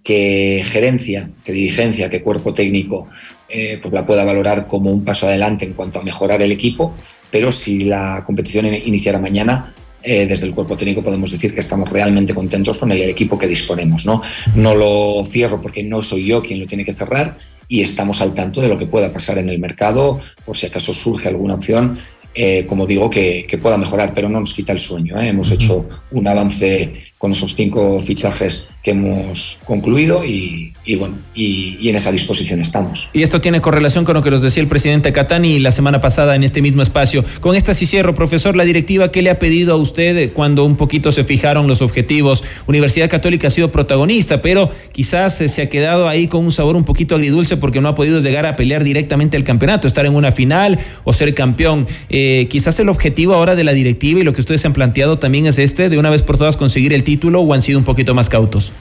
que 0.03 0.63
gerencia, 0.65 1.29
que 1.43 1.53
dirigencia, 1.53 2.09
que 2.09 2.21
cuerpo 2.21 2.53
técnico 2.53 3.07
eh, 3.47 3.79
pues 3.81 3.93
la 3.93 4.05
pueda 4.05 4.23
valorar 4.23 4.67
como 4.67 4.91
un 4.91 5.03
paso 5.03 5.27
adelante 5.27 5.65
en 5.65 5.73
cuanto 5.73 5.99
a 5.99 6.03
mejorar 6.03 6.41
el 6.41 6.51
equipo, 6.51 6.93
pero 7.31 7.51
si 7.51 7.85
la 7.85 8.23
competición 8.25 8.65
iniciara 8.65 9.19
mañana, 9.19 9.73
eh, 10.05 10.25
desde 10.25 10.47
el 10.47 10.53
cuerpo 10.53 10.75
técnico 10.75 11.01
podemos 11.01 11.31
decir 11.31 11.53
que 11.53 11.61
estamos 11.61 11.89
realmente 11.89 12.33
contentos 12.33 12.77
con 12.77 12.91
el, 12.91 13.01
equipo 13.03 13.39
que 13.39 13.47
disponemos. 13.47 14.05
¿no? 14.05 14.21
no 14.55 14.75
lo 14.75 15.23
cierro 15.25 15.61
porque 15.61 15.81
no 15.81 16.01
soy 16.01 16.25
yo 16.25 16.41
quien 16.41 16.59
lo 16.59 16.67
tiene 16.67 16.83
que 16.83 16.93
cerrar 16.93 17.37
y 17.69 17.81
estamos 17.81 18.21
al 18.21 18.33
tanto 18.33 18.59
de 18.59 18.67
lo 18.67 18.77
que 18.77 18.85
pueda 18.85 19.13
pasar 19.13 19.37
en 19.37 19.49
el 19.49 19.59
mercado, 19.59 20.19
por 20.45 20.57
si 20.57 20.65
acaso 20.65 20.93
surge 20.93 21.29
alguna 21.29 21.55
opción 21.55 21.97
eh, 22.35 22.65
como 22.67 22.87
digo, 22.87 23.09
que, 23.09 23.59
pueda 23.61 23.77
mejorar, 23.77 24.13
pero 24.13 24.29
no 24.29 24.39
nos 24.39 24.53
quita 24.53 24.73
el 24.73 24.79
sueño. 24.79 25.19
¿eh? 25.21 25.29
Hemos 25.29 25.51
hecho 25.51 25.87
un 26.11 26.27
avance 26.27 26.93
con 27.17 27.31
esos 27.31 27.55
cinco 27.55 27.99
fichajes 27.99 28.69
que 28.81 28.91
hemos 28.91 29.59
concluido 29.65 30.25
y, 30.25 30.72
bueno, 30.97 31.17
y, 31.33 31.87
en 31.87 31.95
esa 31.95 32.11
disposición 32.11 32.59
estamos. 32.59 33.09
Y 33.13 33.23
esto 33.23 33.39
tiene 33.39 33.61
correlación 33.61 34.03
con 34.03 34.15
lo 34.15 34.21
que 34.21 34.31
nos 34.31 34.41
decía 34.41 34.61
el 34.61 34.67
presidente 34.67 35.13
Catani 35.13 35.59
la 35.59 35.71
semana 35.71 36.01
pasada 36.01 36.35
en 36.35 36.43
este 36.43 36.61
mismo 36.61 36.81
espacio. 36.81 37.23
Con 37.39 37.55
esta 37.55 37.73
sí 37.73 37.85
cierro, 37.85 38.13
profesor, 38.13 38.55
la 38.55 38.65
directiva, 38.65 39.09
¿qué 39.09 39.21
le 39.21 39.29
ha 39.29 39.39
pedido 39.39 39.73
a 39.73 39.77
usted 39.77 40.33
cuando 40.33 40.65
un 40.65 40.75
poquito 40.75 41.11
se 41.11 41.23
fijaron 41.23 41.67
los 41.67 41.81
objetivos? 41.81 42.43
Universidad 42.67 43.09
Católica 43.09 43.47
ha 43.47 43.51
sido 43.51 43.71
protagonista, 43.71 44.41
pero 44.41 44.71
quizás 44.91 45.37
se 45.37 45.61
ha 45.61 45.69
quedado 45.69 46.09
ahí 46.09 46.27
con 46.27 46.43
un 46.43 46.51
sabor 46.51 46.75
un 46.75 46.83
poquito 46.83 47.15
agridulce 47.15 47.55
porque 47.55 47.79
no 47.79 47.87
ha 47.87 47.95
podido 47.95 48.19
llegar 48.19 48.45
a 48.45 48.53
pelear 48.53 48.83
directamente 48.83 49.37
el 49.37 49.45
campeonato, 49.45 49.87
estar 49.87 50.05
en 50.05 50.15
una 50.15 50.33
final 50.33 50.79
o 51.05 51.13
ser 51.13 51.33
campeón. 51.33 51.87
Eh, 52.09 52.47
quizás 52.49 52.77
el 52.79 52.89
objetivo 52.89 53.33
ahora 53.33 53.55
de 53.55 53.63
la 53.63 53.73
directiva 53.73 54.19
y 54.19 54.23
lo 54.23 54.33
que 54.33 54.41
ustedes 54.41 54.65
han 54.65 54.73
planteado 54.73 55.17
también 55.17 55.47
es 55.47 55.57
este, 55.59 55.87
de 55.89 55.97
una 55.97 56.09
vez 56.09 56.23
por 56.23 56.37
todas 56.37 56.57
conseguir 56.57 56.93
el 56.93 57.03
título 57.03 57.41
o 57.41 57.53
han 57.53 57.61
sido 57.61 57.79
un 57.79 57.85
poquito 57.85 58.13
más 58.13 58.27
cautos? 58.27 58.73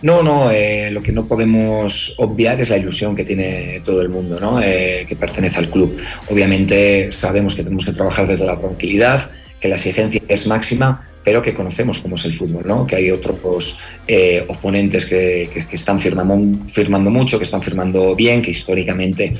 No, 0.00 0.22
no, 0.22 0.50
eh, 0.50 0.90
lo 0.92 1.02
que 1.02 1.10
no 1.10 1.26
podemos 1.26 2.14
obviar 2.18 2.60
es 2.60 2.70
la 2.70 2.76
ilusión 2.76 3.16
que 3.16 3.24
tiene 3.24 3.80
todo 3.84 4.00
el 4.00 4.08
mundo, 4.08 4.38
¿no? 4.38 4.60
Eh, 4.62 5.04
que 5.08 5.16
pertenece 5.16 5.58
al 5.58 5.70
club. 5.70 5.98
Obviamente 6.30 7.10
sabemos 7.10 7.56
que 7.56 7.64
tenemos 7.64 7.84
que 7.84 7.92
trabajar 7.92 8.28
desde 8.28 8.46
la 8.46 8.56
tranquilidad, 8.56 9.30
que 9.58 9.68
la 9.68 9.74
exigencia 9.74 10.22
es 10.28 10.46
máxima, 10.46 11.08
pero 11.24 11.42
que 11.42 11.52
conocemos 11.52 12.00
cómo 12.00 12.14
es 12.14 12.24
el 12.24 12.32
fútbol, 12.32 12.62
¿no? 12.66 12.86
que 12.86 12.96
hay 12.96 13.10
otros 13.10 13.78
eh, 14.06 14.42
oponentes 14.48 15.04
que, 15.04 15.50
están 15.72 16.00
firmando 16.00 17.10
mucho, 17.10 17.36
que 17.36 17.44
están 17.44 17.62
firmando 17.62 18.16
bien, 18.16 18.40
que 18.40 18.50
históricamente 18.50 19.36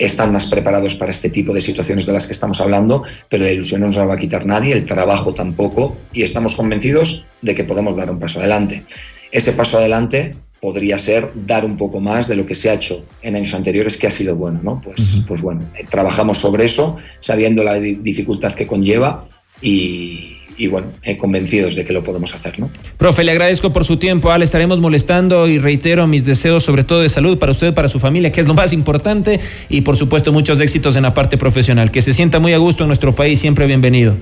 están 0.00 0.32
más 0.32 0.46
preparados 0.46 0.94
para 0.94 1.10
este 1.10 1.28
tipo 1.28 1.52
de 1.52 1.60
situaciones 1.60 2.06
de 2.06 2.12
las 2.12 2.26
que 2.26 2.32
estamos 2.32 2.60
hablando, 2.60 3.04
pero 3.28 3.44
la 3.44 3.52
ilusión 3.52 3.82
no 3.82 3.88
nos 3.88 3.96
la 3.96 4.06
va 4.06 4.14
a 4.14 4.18
quitar 4.18 4.46
nadie, 4.46 4.72
el 4.72 4.86
trabajo 4.86 5.34
tampoco, 5.34 5.96
y 6.12 6.22
estamos 6.22 6.56
convencidos 6.56 7.26
de 7.42 7.54
que 7.54 7.64
podemos 7.64 7.94
dar 7.94 8.10
un 8.10 8.18
paso 8.18 8.40
adelante. 8.40 8.84
Ese 9.30 9.52
paso 9.52 9.78
adelante 9.78 10.34
podría 10.58 10.96
ser 10.98 11.30
dar 11.34 11.64
un 11.64 11.76
poco 11.76 12.00
más 12.00 12.28
de 12.28 12.36
lo 12.36 12.46
que 12.46 12.54
se 12.54 12.70
ha 12.70 12.74
hecho 12.74 13.04
en 13.22 13.36
años 13.36 13.54
anteriores, 13.54 13.98
que 13.98 14.06
ha 14.06 14.10
sido 14.10 14.36
bueno, 14.36 14.60
¿no? 14.62 14.80
Pues, 14.80 15.22
pues 15.28 15.42
bueno, 15.42 15.70
eh, 15.78 15.84
trabajamos 15.88 16.38
sobre 16.38 16.64
eso, 16.64 16.96
sabiendo 17.18 17.62
la 17.62 17.74
dificultad 17.74 18.54
que 18.54 18.66
conlleva 18.66 19.24
y, 19.60 20.39
y 20.60 20.66
bueno, 20.66 20.88
eh, 21.02 21.16
convencidos 21.16 21.74
de 21.74 21.86
que 21.86 21.94
lo 21.94 22.02
podemos 22.02 22.34
hacer, 22.34 22.60
¿no? 22.60 22.70
Profe, 22.98 23.24
le 23.24 23.32
agradezco 23.32 23.72
por 23.72 23.86
su 23.86 23.96
tiempo, 23.96 24.36
le 24.36 24.44
estaremos 24.44 24.78
molestando 24.78 25.48
y 25.48 25.58
reitero 25.58 26.06
mis 26.06 26.26
deseos 26.26 26.62
sobre 26.62 26.84
todo 26.84 27.00
de 27.00 27.08
salud 27.08 27.38
para 27.38 27.52
usted, 27.52 27.72
para 27.72 27.88
su 27.88 27.98
familia, 27.98 28.30
que 28.30 28.42
es 28.42 28.46
lo 28.46 28.52
más 28.52 28.74
importante 28.74 29.40
y 29.70 29.80
por 29.80 29.96
supuesto 29.96 30.34
muchos 30.34 30.60
éxitos 30.60 30.96
en 30.96 31.04
la 31.04 31.14
parte 31.14 31.38
profesional. 31.38 31.90
Que 31.90 32.02
se 32.02 32.12
sienta 32.12 32.40
muy 32.40 32.52
a 32.52 32.58
gusto 32.58 32.84
en 32.84 32.88
nuestro 32.88 33.14
país, 33.14 33.40
siempre 33.40 33.66
bienvenido. 33.66 34.18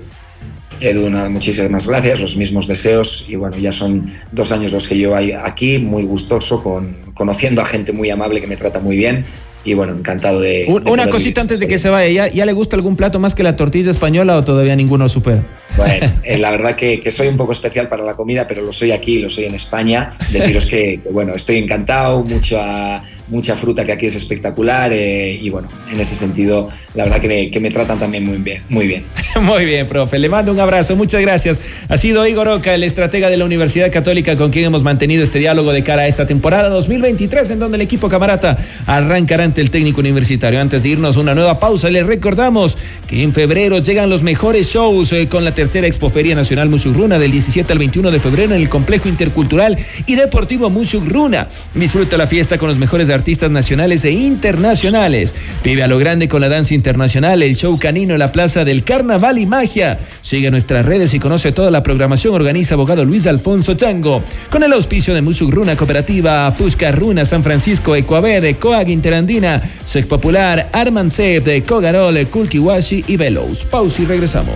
Edu, 0.80 1.10
muchísimas 1.28 1.88
gracias, 1.88 2.20
los 2.20 2.36
mismos 2.36 2.68
deseos 2.68 3.26
y 3.28 3.34
bueno, 3.34 3.56
ya 3.58 3.72
son 3.72 4.08
dos 4.30 4.52
años 4.52 4.70
los 4.70 4.86
que 4.86 4.96
llevo 4.96 5.16
aquí, 5.16 5.78
muy 5.78 6.04
gustoso, 6.04 6.62
con, 6.62 6.98
conociendo 7.14 7.62
a 7.62 7.66
gente 7.66 7.92
muy 7.92 8.10
amable 8.10 8.40
que 8.40 8.46
me 8.46 8.56
trata 8.56 8.78
muy 8.78 8.96
bien 8.96 9.24
y 9.64 9.74
bueno, 9.74 9.92
encantado 9.92 10.40
de... 10.40 10.66
una 10.68 11.10
cosita 11.10 11.40
antes 11.40 11.58
de 11.58 11.66
que 11.66 11.78
se 11.78 11.88
vaya, 11.88 12.28
¿Ya, 12.28 12.46
le 12.46 12.52
gusta 12.52 12.76
algún 12.76 12.94
plato 12.94 13.18
más 13.18 13.34
que 13.34 13.42
la 13.42 13.56
tortilla 13.56 13.90
española 13.90 14.36
o 14.36 14.44
todavía 14.44 14.76
ninguno 14.76 15.08
supera? 15.08 15.44
Bueno, 15.76 16.12
eh, 16.22 16.38
la 16.38 16.50
verdad 16.50 16.74
que, 16.74 17.00
que, 17.00 17.10
soy 17.10 17.28
un 17.28 17.36
poco 17.36 17.52
especial 17.52 17.88
para 17.88 18.04
la 18.04 18.14
comida, 18.14 18.46
pero 18.46 18.62
lo 18.62 18.72
soy 18.72 18.92
aquí, 18.92 19.18
lo 19.18 19.30
soy 19.30 19.44
en 19.44 19.54
España. 19.54 20.08
Deciros 20.30 20.66
que, 20.66 21.00
que 21.02 21.08
bueno, 21.10 21.34
estoy 21.34 21.58
encantado, 21.58 22.22
mucha 22.24 23.04
mucha 23.30 23.54
fruta 23.56 23.84
que 23.84 23.92
aquí 23.92 24.06
es 24.06 24.16
espectacular 24.16 24.90
eh, 24.92 25.38
y 25.40 25.50
bueno, 25.50 25.68
en 25.92 26.00
ese 26.00 26.14
sentido, 26.14 26.68
la 26.94 27.04
verdad 27.04 27.20
que 27.20 27.28
me, 27.28 27.50
que 27.50 27.60
me 27.60 27.70
tratan 27.70 27.98
también 27.98 28.24
muy 28.24 28.38
bien, 28.38 28.62
muy 28.68 28.86
bien. 28.86 29.04
muy 29.42 29.64
bien, 29.64 29.86
profe. 29.86 30.18
Le 30.18 30.28
mando 30.28 30.52
un 30.52 30.60
abrazo, 30.60 30.96
muchas 30.96 31.20
gracias. 31.20 31.60
Ha 31.88 31.98
sido 31.98 32.26
Igor 32.26 32.48
Oca, 32.48 32.74
el 32.74 32.84
estratega 32.84 33.28
de 33.28 33.36
la 33.36 33.44
Universidad 33.44 33.92
Católica, 33.92 34.36
con 34.36 34.50
quien 34.50 34.64
hemos 34.64 34.82
mantenido 34.82 35.22
este 35.22 35.38
diálogo 35.38 35.72
de 35.72 35.82
cara 35.84 36.02
a 36.02 36.08
esta 36.08 36.26
temporada 36.26 36.68
2023, 36.70 37.50
en 37.50 37.58
donde 37.58 37.76
el 37.76 37.82
equipo 37.82 38.08
camarata 38.08 38.58
arrancará 38.86 39.44
ante 39.44 39.60
el 39.60 39.70
técnico 39.70 40.00
universitario. 40.00 40.60
Antes 40.60 40.82
de 40.82 40.90
irnos 40.90 41.16
una 41.16 41.34
nueva 41.34 41.60
pausa, 41.60 41.90
les 41.90 42.06
recordamos 42.06 42.78
que 43.06 43.22
en 43.22 43.32
febrero 43.32 43.78
llegan 43.78 44.08
los 44.08 44.22
mejores 44.22 44.68
shows 44.68 45.12
eh, 45.12 45.28
con 45.28 45.44
la 45.44 45.54
tercera 45.58 45.88
Expoferia 45.88 46.36
Nacional 46.36 46.68
Musugruna 46.68 47.18
del 47.18 47.32
17 47.32 47.72
al 47.72 47.80
21 47.80 48.12
de 48.12 48.20
febrero 48.20 48.54
en 48.54 48.60
el 48.60 48.68
Complejo 48.68 49.08
Intercultural 49.08 49.76
y 50.06 50.14
Deportivo 50.14 50.70
Musugruna. 50.70 51.48
Disfruta 51.74 52.16
la 52.16 52.28
fiesta 52.28 52.58
con 52.58 52.68
los 52.68 52.78
mejores 52.78 53.10
artistas 53.10 53.50
nacionales 53.50 54.04
e 54.04 54.12
internacionales. 54.12 55.34
Vive 55.64 55.82
a 55.82 55.88
lo 55.88 55.98
grande 55.98 56.28
con 56.28 56.42
la 56.42 56.48
danza 56.48 56.74
internacional, 56.74 57.42
el 57.42 57.56
show 57.56 57.76
canino 57.76 58.16
la 58.16 58.30
Plaza 58.30 58.64
del 58.64 58.84
Carnaval 58.84 59.36
y 59.36 59.46
Magia. 59.46 59.98
Sigue 60.22 60.48
nuestras 60.52 60.86
redes 60.86 61.12
y 61.14 61.18
conoce 61.18 61.50
toda 61.50 61.72
la 61.72 61.82
programación. 61.82 62.36
Organiza 62.36 62.74
abogado 62.74 63.04
Luis 63.04 63.26
Alfonso 63.26 63.74
Chango. 63.74 64.22
Con 64.50 64.62
el 64.62 64.72
auspicio 64.72 65.12
de 65.12 65.22
Musugruna 65.22 65.74
Cooperativa, 65.74 66.54
Pusca 66.54 66.92
Runa, 66.92 67.24
San 67.24 67.42
Francisco, 67.42 67.94
de 67.94 68.56
Coag 68.60 68.88
Interandina, 68.90 69.60
Sec 69.84 70.06
Popular, 70.06 70.70
Arman 70.72 71.08
de 71.08 71.64
Cogarol, 71.66 72.28
Kulkiwashi 72.28 73.06
y 73.08 73.16
Velos. 73.16 73.64
Pausa 73.64 74.02
y 74.02 74.06
regresamos. 74.06 74.54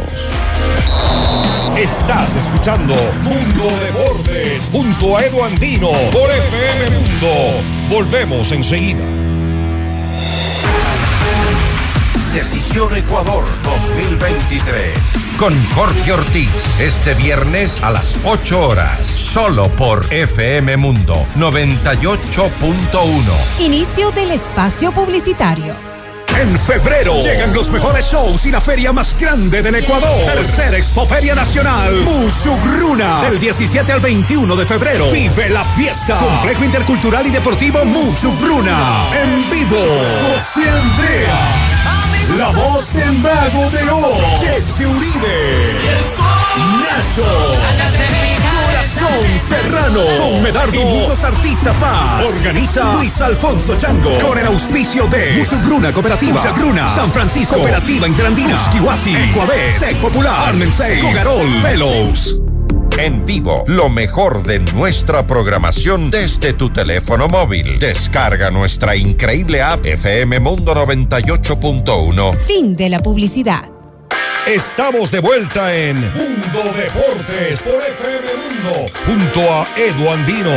Estás 1.76 2.36
escuchando 2.36 2.94
Mundo 3.22 3.70
Deportes 3.84 4.68
junto 4.70 5.16
a 5.16 5.24
Edu 5.24 5.42
Andino 5.42 5.90
por 6.12 6.30
FM 6.30 6.90
Mundo. 6.90 7.62
Volvemos 7.88 8.52
enseguida. 8.52 9.04
Decisión 12.32 12.96
Ecuador 12.96 13.44
2023. 13.62 14.96
Con 15.38 15.54
Jorge 15.74 16.12
Ortiz, 16.12 16.48
este 16.80 17.12
viernes 17.14 17.82
a 17.82 17.90
las 17.90 18.16
8 18.24 18.68
horas, 18.68 19.06
solo 19.06 19.68
por 19.76 20.10
FM 20.10 20.78
Mundo 20.78 21.14
98.1. 21.36 23.60
Inicio 23.60 24.10
del 24.12 24.30
espacio 24.30 24.92
publicitario. 24.92 25.91
En 26.40 26.58
febrero 26.58 27.22
llegan 27.22 27.52
los 27.52 27.70
mejores 27.70 28.06
shows 28.06 28.46
y 28.46 28.50
la 28.50 28.60
feria 28.60 28.92
más 28.92 29.16
grande 29.18 29.62
del 29.62 29.76
Ecuador. 29.76 30.24
Tercera 30.24 30.76
Expoferia 30.76 31.34
Nacional, 31.34 31.94
Musugruna. 32.02 33.20
Del 33.22 33.38
17 33.38 33.92
al 33.92 34.00
21 34.00 34.56
de 34.56 34.66
febrero. 34.66 35.10
Vive 35.10 35.50
la 35.50 35.64
fiesta. 35.64 36.18
Complejo 36.18 36.64
Intercultural 36.64 37.26
y 37.26 37.30
Deportivo 37.30 37.84
Musugruna. 37.84 39.10
En 39.12 39.48
vivo, 39.50 39.78
José 39.78 40.68
Andrea. 40.68 41.72
La 42.38 42.50
voz 42.50 42.94
del 42.94 43.18
mago 43.18 43.70
de 43.70 43.90
hoy, 43.90 44.20
Jesse 44.40 44.86
Uribe. 44.86 45.78
Nacho. 46.80 48.41
Serrano, 49.38 50.00
con 50.18 50.42
Medardo 50.42 50.80
y 50.80 50.84
muchos 50.84 51.22
artistas 51.24 51.78
más. 51.80 52.24
Organiza 52.24 52.94
Luis 52.94 53.20
Alfonso 53.20 53.76
Chango 53.76 54.18
con 54.20 54.38
el 54.38 54.46
auspicio 54.46 55.06
de 55.06 55.36
Musugruna 55.38 55.92
Cooperativa, 55.92 56.32
Musugruna, 56.32 56.88
San 56.88 57.12
Francisco, 57.12 57.56
Cooperativa 57.56 58.08
Interandina, 58.08 58.58
Kiwasi, 58.72 59.14
Ecuavés, 59.14 59.74
Sec 59.76 59.98
Popular, 59.98 60.48
Armensei, 60.48 61.00
Cogarol, 61.00 61.62
Velos. 61.62 62.40
En 62.98 63.24
vivo, 63.24 63.64
lo 63.66 63.88
mejor 63.88 64.42
de 64.42 64.58
nuestra 64.58 65.26
programación 65.26 66.10
desde 66.10 66.52
tu 66.52 66.70
teléfono 66.70 67.26
móvil. 67.26 67.78
Descarga 67.78 68.50
nuestra 68.50 68.94
increíble 68.96 69.62
app 69.62 69.84
FM 69.86 70.40
Mundo 70.40 70.74
98.1. 70.74 72.36
Fin 72.36 72.76
de 72.76 72.90
la 72.90 73.00
publicidad. 73.00 73.81
Estamos 74.46 75.12
de 75.12 75.20
vuelta 75.20 75.72
en 75.72 75.94
Mundo 75.94 76.74
Deportes 76.76 77.62
por 77.62 77.80
FM 77.80 78.26
Mundo 78.42 78.90
junto 79.06 79.40
a 79.40 79.64
Edu 79.76 80.10
Andino. 80.10 80.50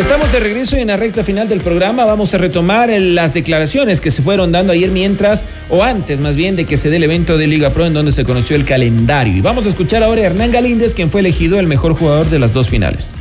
Estamos 0.00 0.32
de 0.32 0.40
regreso 0.40 0.76
y 0.76 0.80
en 0.80 0.88
la 0.88 0.96
recta 0.96 1.22
final 1.22 1.48
del 1.48 1.60
programa 1.60 2.06
vamos 2.06 2.34
a 2.34 2.38
retomar 2.38 2.90
las 2.90 3.32
declaraciones 3.32 4.00
que 4.00 4.10
se 4.10 4.20
fueron 4.20 4.50
dando 4.50 4.72
ayer 4.72 4.90
mientras, 4.90 5.46
o 5.70 5.84
antes 5.84 6.18
más 6.18 6.34
bien, 6.34 6.56
de 6.56 6.66
que 6.66 6.76
se 6.76 6.90
dé 6.90 6.96
el 6.96 7.04
evento 7.04 7.38
de 7.38 7.46
Liga 7.46 7.70
Pro 7.70 7.86
en 7.86 7.94
donde 7.94 8.10
se 8.10 8.24
conoció 8.24 8.56
el 8.56 8.64
calendario. 8.64 9.36
Y 9.36 9.40
vamos 9.40 9.64
a 9.66 9.68
escuchar 9.68 10.02
ahora 10.02 10.22
a 10.22 10.24
Hernán 10.24 10.50
Galíndez, 10.50 10.92
quien 10.92 11.12
fue 11.12 11.20
elegido 11.20 11.60
el 11.60 11.68
mejor 11.68 11.94
jugador 11.94 12.28
de 12.30 12.40
las 12.40 12.52
dos 12.52 12.68
finales. 12.68 13.12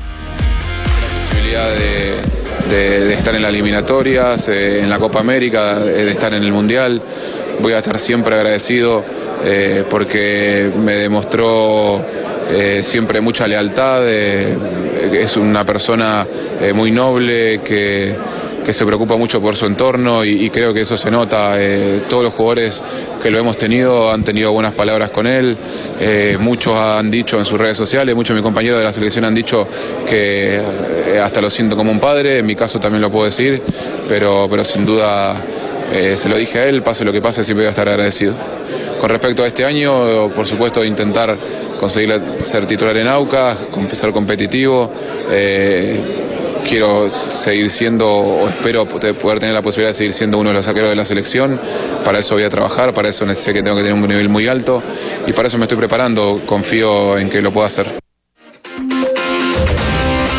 La 1.03 1.29
posibilidad 1.29 1.69
de 1.75 2.36
de, 2.69 3.13
estar 3.13 3.35
en 3.35 3.41
las 3.41 3.49
eliminatorias, 3.49 4.47
eh, 4.49 4.79
en 4.81 4.89
la 4.89 4.99
Copa 4.99 5.19
América, 5.19 5.79
de 5.79 6.11
estar 6.11 6.33
en 6.33 6.43
el 6.43 6.51
Mundial. 6.51 7.01
Voy 7.59 7.73
a 7.73 7.77
estar 7.77 7.97
siempre 7.97 8.35
agradecido 8.35 9.03
eh, 9.43 9.83
porque 9.89 10.69
me 10.77 10.93
demostró 10.93 12.01
eh, 12.49 12.81
siempre 12.83 13.21
mucha 13.21 13.47
lealtad, 13.47 14.07
es 14.07 15.37
una 15.37 15.63
persona 15.65 16.25
muy 16.73 16.91
noble 16.91 17.61
que 17.63 18.15
que 18.67 18.73
se 18.73 18.85
preocupa 18.85 19.15
mucho 19.15 19.39
por 19.39 19.55
su 19.55 19.65
entorno 19.65 20.25
y, 20.25 20.49
creo 20.49 20.73
que 20.73 20.81
eso 20.81 20.97
se 20.97 21.09
nota. 21.09 21.53
Eh, 21.55 22.01
todos 22.09 22.21
los 22.21 22.33
jugadores 22.33 22.83
que 23.23 23.29
lo 23.29 23.39
hemos 23.39 23.57
tenido 23.57 24.11
han 24.11 24.25
tenido 24.25 24.51
buenas 24.51 24.73
palabras 24.73 25.09
con 25.09 25.25
él. 25.25 25.55
Eh, 26.01 26.35
muchos 26.37 26.75
han 26.75 27.09
dicho 27.09 27.39
en 27.39 27.45
sus 27.45 27.57
redes 27.57 27.77
sociales, 27.77 28.13
muchos 28.13 28.35
de 28.35 28.41
mis 28.41 28.43
compañeros 28.43 28.79
de 28.79 28.83
la 28.83 28.91
selección 28.91 29.23
han 29.23 29.33
dicho 29.33 29.65
que 30.05 30.59
eh, 30.59 31.17
hasta 31.23 31.39
lo 31.39 31.49
siento 31.49 31.77
como 31.77 31.91
un 31.91 32.01
padre. 32.01 32.39
En 32.39 32.45
mi 32.45 32.57
caso 32.57 32.77
también 32.77 33.01
lo 33.01 33.09
puedo 33.09 33.23
decir, 33.23 33.61
pero, 34.09 34.47
pero 34.49 34.65
sin 34.65 34.85
duda 34.85 35.41
se 35.89 36.27
lo 36.27 36.35
dije 36.35 36.59
a 36.59 36.65
él, 36.65 36.83
pase 36.83 37.05
lo 37.05 37.13
que 37.13 37.21
pase, 37.21 37.45
siempre 37.45 37.63
voy 37.63 37.67
a 37.67 37.69
estar 37.69 37.87
agradecido. 37.87 38.33
Con 38.99 39.09
respecto 39.09 39.45
a 39.45 39.47
este 39.47 39.63
año, 39.63 40.27
por 40.35 40.45
supuesto, 40.45 40.83
intentar 40.83 41.37
conseguir 41.79 42.19
ser 42.39 42.65
titular 42.65 42.97
en 42.97 43.07
AUCA, 43.07 43.55
ser 43.93 44.11
competitivo 44.11 44.91
quiero 46.67 47.09
seguir 47.09 47.69
siendo, 47.69 48.07
o 48.07 48.47
espero 48.47 48.85
poder 48.85 49.39
tener 49.39 49.55
la 49.55 49.61
posibilidad 49.61 49.91
de 49.91 49.95
seguir 49.95 50.13
siendo 50.13 50.37
uno 50.37 50.49
de 50.49 50.55
los 50.55 50.67
arqueros 50.67 50.89
de 50.89 50.95
la 50.95 51.05
selección. 51.05 51.59
Para 52.03 52.19
eso 52.19 52.35
voy 52.35 52.43
a 52.43 52.49
trabajar, 52.49 52.93
para 52.93 53.09
eso 53.09 53.33
sé 53.33 53.53
que 53.53 53.63
tengo 53.63 53.77
que 53.77 53.83
tener 53.83 53.97
un 53.97 54.07
nivel 54.07 54.29
muy 54.29 54.47
alto 54.47 54.83
y 55.25 55.33
para 55.33 55.47
eso 55.47 55.57
me 55.57 55.63
estoy 55.63 55.77
preparando. 55.77 56.41
Confío 56.45 57.17
en 57.17 57.29
que 57.29 57.41
lo 57.41 57.51
pueda 57.51 57.67
hacer. 57.67 58.06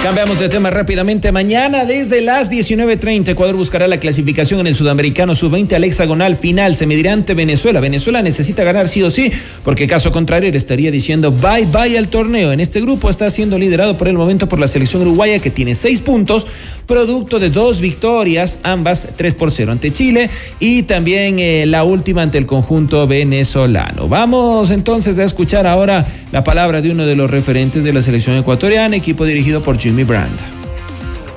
Cambiamos 0.02 0.38
de 0.38 0.48
tema 0.48 0.70
rápidamente. 0.70 1.32
Mañana 1.32 1.84
desde 1.84 2.22
las 2.22 2.50
19.30 2.50 3.30
Ecuador 3.30 3.56
buscará 3.56 3.88
la 3.88 3.98
clasificación 3.98 4.60
en 4.60 4.68
el 4.68 4.74
Sudamericano 4.76 5.34
Sub-20 5.34 5.74
al 5.74 5.84
hexagonal 5.84 6.36
final. 6.36 6.76
Se 6.76 6.86
medirá 6.86 7.12
ante 7.12 7.34
Venezuela. 7.34 7.80
Venezuela 7.80 8.22
necesita 8.22 8.62
ganar 8.62 8.88
sí 8.88 9.02
o 9.02 9.10
sí, 9.10 9.32
porque 9.64 9.86
caso 9.86 10.12
contrario 10.12 10.50
estaría 10.54 10.90
diciendo 10.90 11.32
bye 11.32 11.66
bye 11.66 11.98
al 11.98 12.08
torneo. 12.08 12.52
En 12.52 12.60
este 12.60 12.80
grupo 12.80 13.10
está 13.10 13.28
siendo 13.28 13.58
liderado 13.58 13.98
por 13.98 14.08
el 14.08 14.16
momento 14.16 14.48
por 14.48 14.60
la 14.60 14.68
selección 14.68 15.02
uruguaya 15.02 15.40
que 15.40 15.50
tiene 15.50 15.74
seis 15.74 16.00
puntos, 16.00 16.46
producto 16.86 17.38
de 17.38 17.50
dos 17.50 17.80
victorias, 17.80 18.58
ambas 18.62 19.08
3 19.16 19.34
por 19.34 19.50
0 19.50 19.72
ante 19.72 19.92
Chile 19.92 20.30
y 20.58 20.84
también 20.84 21.38
eh, 21.38 21.66
la 21.66 21.84
última 21.84 22.22
ante 22.22 22.38
el 22.38 22.46
conjunto 22.46 23.06
venezolano. 23.06 24.08
Vamos 24.08 24.70
entonces 24.70 25.18
a 25.18 25.24
escuchar 25.24 25.66
ahora 25.66 26.06
la 26.32 26.44
palabra 26.44 26.80
de 26.80 26.90
uno 26.90 27.04
de 27.04 27.14
los 27.14 27.30
referentes 27.30 27.84
de 27.84 27.92
la 27.92 28.00
selección 28.00 28.36
ecuatoriana, 28.36 28.96
equipo 28.96 29.26
dirigido 29.26 29.60
por 29.60 29.78
Jimmy 29.78 29.97
Brand. 30.04 30.38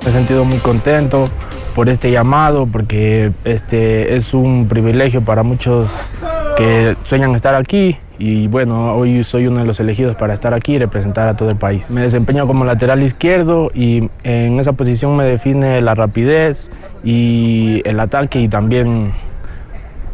Me 0.03 0.09
he 0.09 0.13
sentido 0.13 0.45
muy 0.45 0.57
contento 0.59 1.25
por 1.75 1.89
este 1.89 2.11
llamado 2.11 2.67
porque 2.67 3.31
este 3.43 4.15
es 4.15 4.33
un 4.33 4.67
privilegio 4.67 5.21
para 5.21 5.43
muchos 5.43 6.11
que 6.57 6.95
sueñan 7.03 7.33
estar 7.35 7.55
aquí 7.55 7.97
y 8.19 8.47
bueno, 8.47 8.93
hoy 8.93 9.23
soy 9.23 9.47
uno 9.47 9.61
de 9.61 9.65
los 9.65 9.79
elegidos 9.79 10.15
para 10.15 10.33
estar 10.33 10.53
aquí 10.53 10.73
y 10.73 10.77
representar 10.79 11.27
a 11.27 11.35
todo 11.35 11.49
el 11.49 11.55
país. 11.55 11.89
Me 11.89 12.01
desempeño 12.01 12.45
como 12.45 12.65
lateral 12.65 13.01
izquierdo 13.01 13.71
y 13.73 14.09
en 14.23 14.59
esa 14.59 14.73
posición 14.73 15.15
me 15.15 15.23
define 15.23 15.81
la 15.81 15.95
rapidez 15.95 16.69
y 17.03 17.81
el 17.85 17.99
ataque 17.99 18.41
y 18.41 18.47
también 18.47 19.13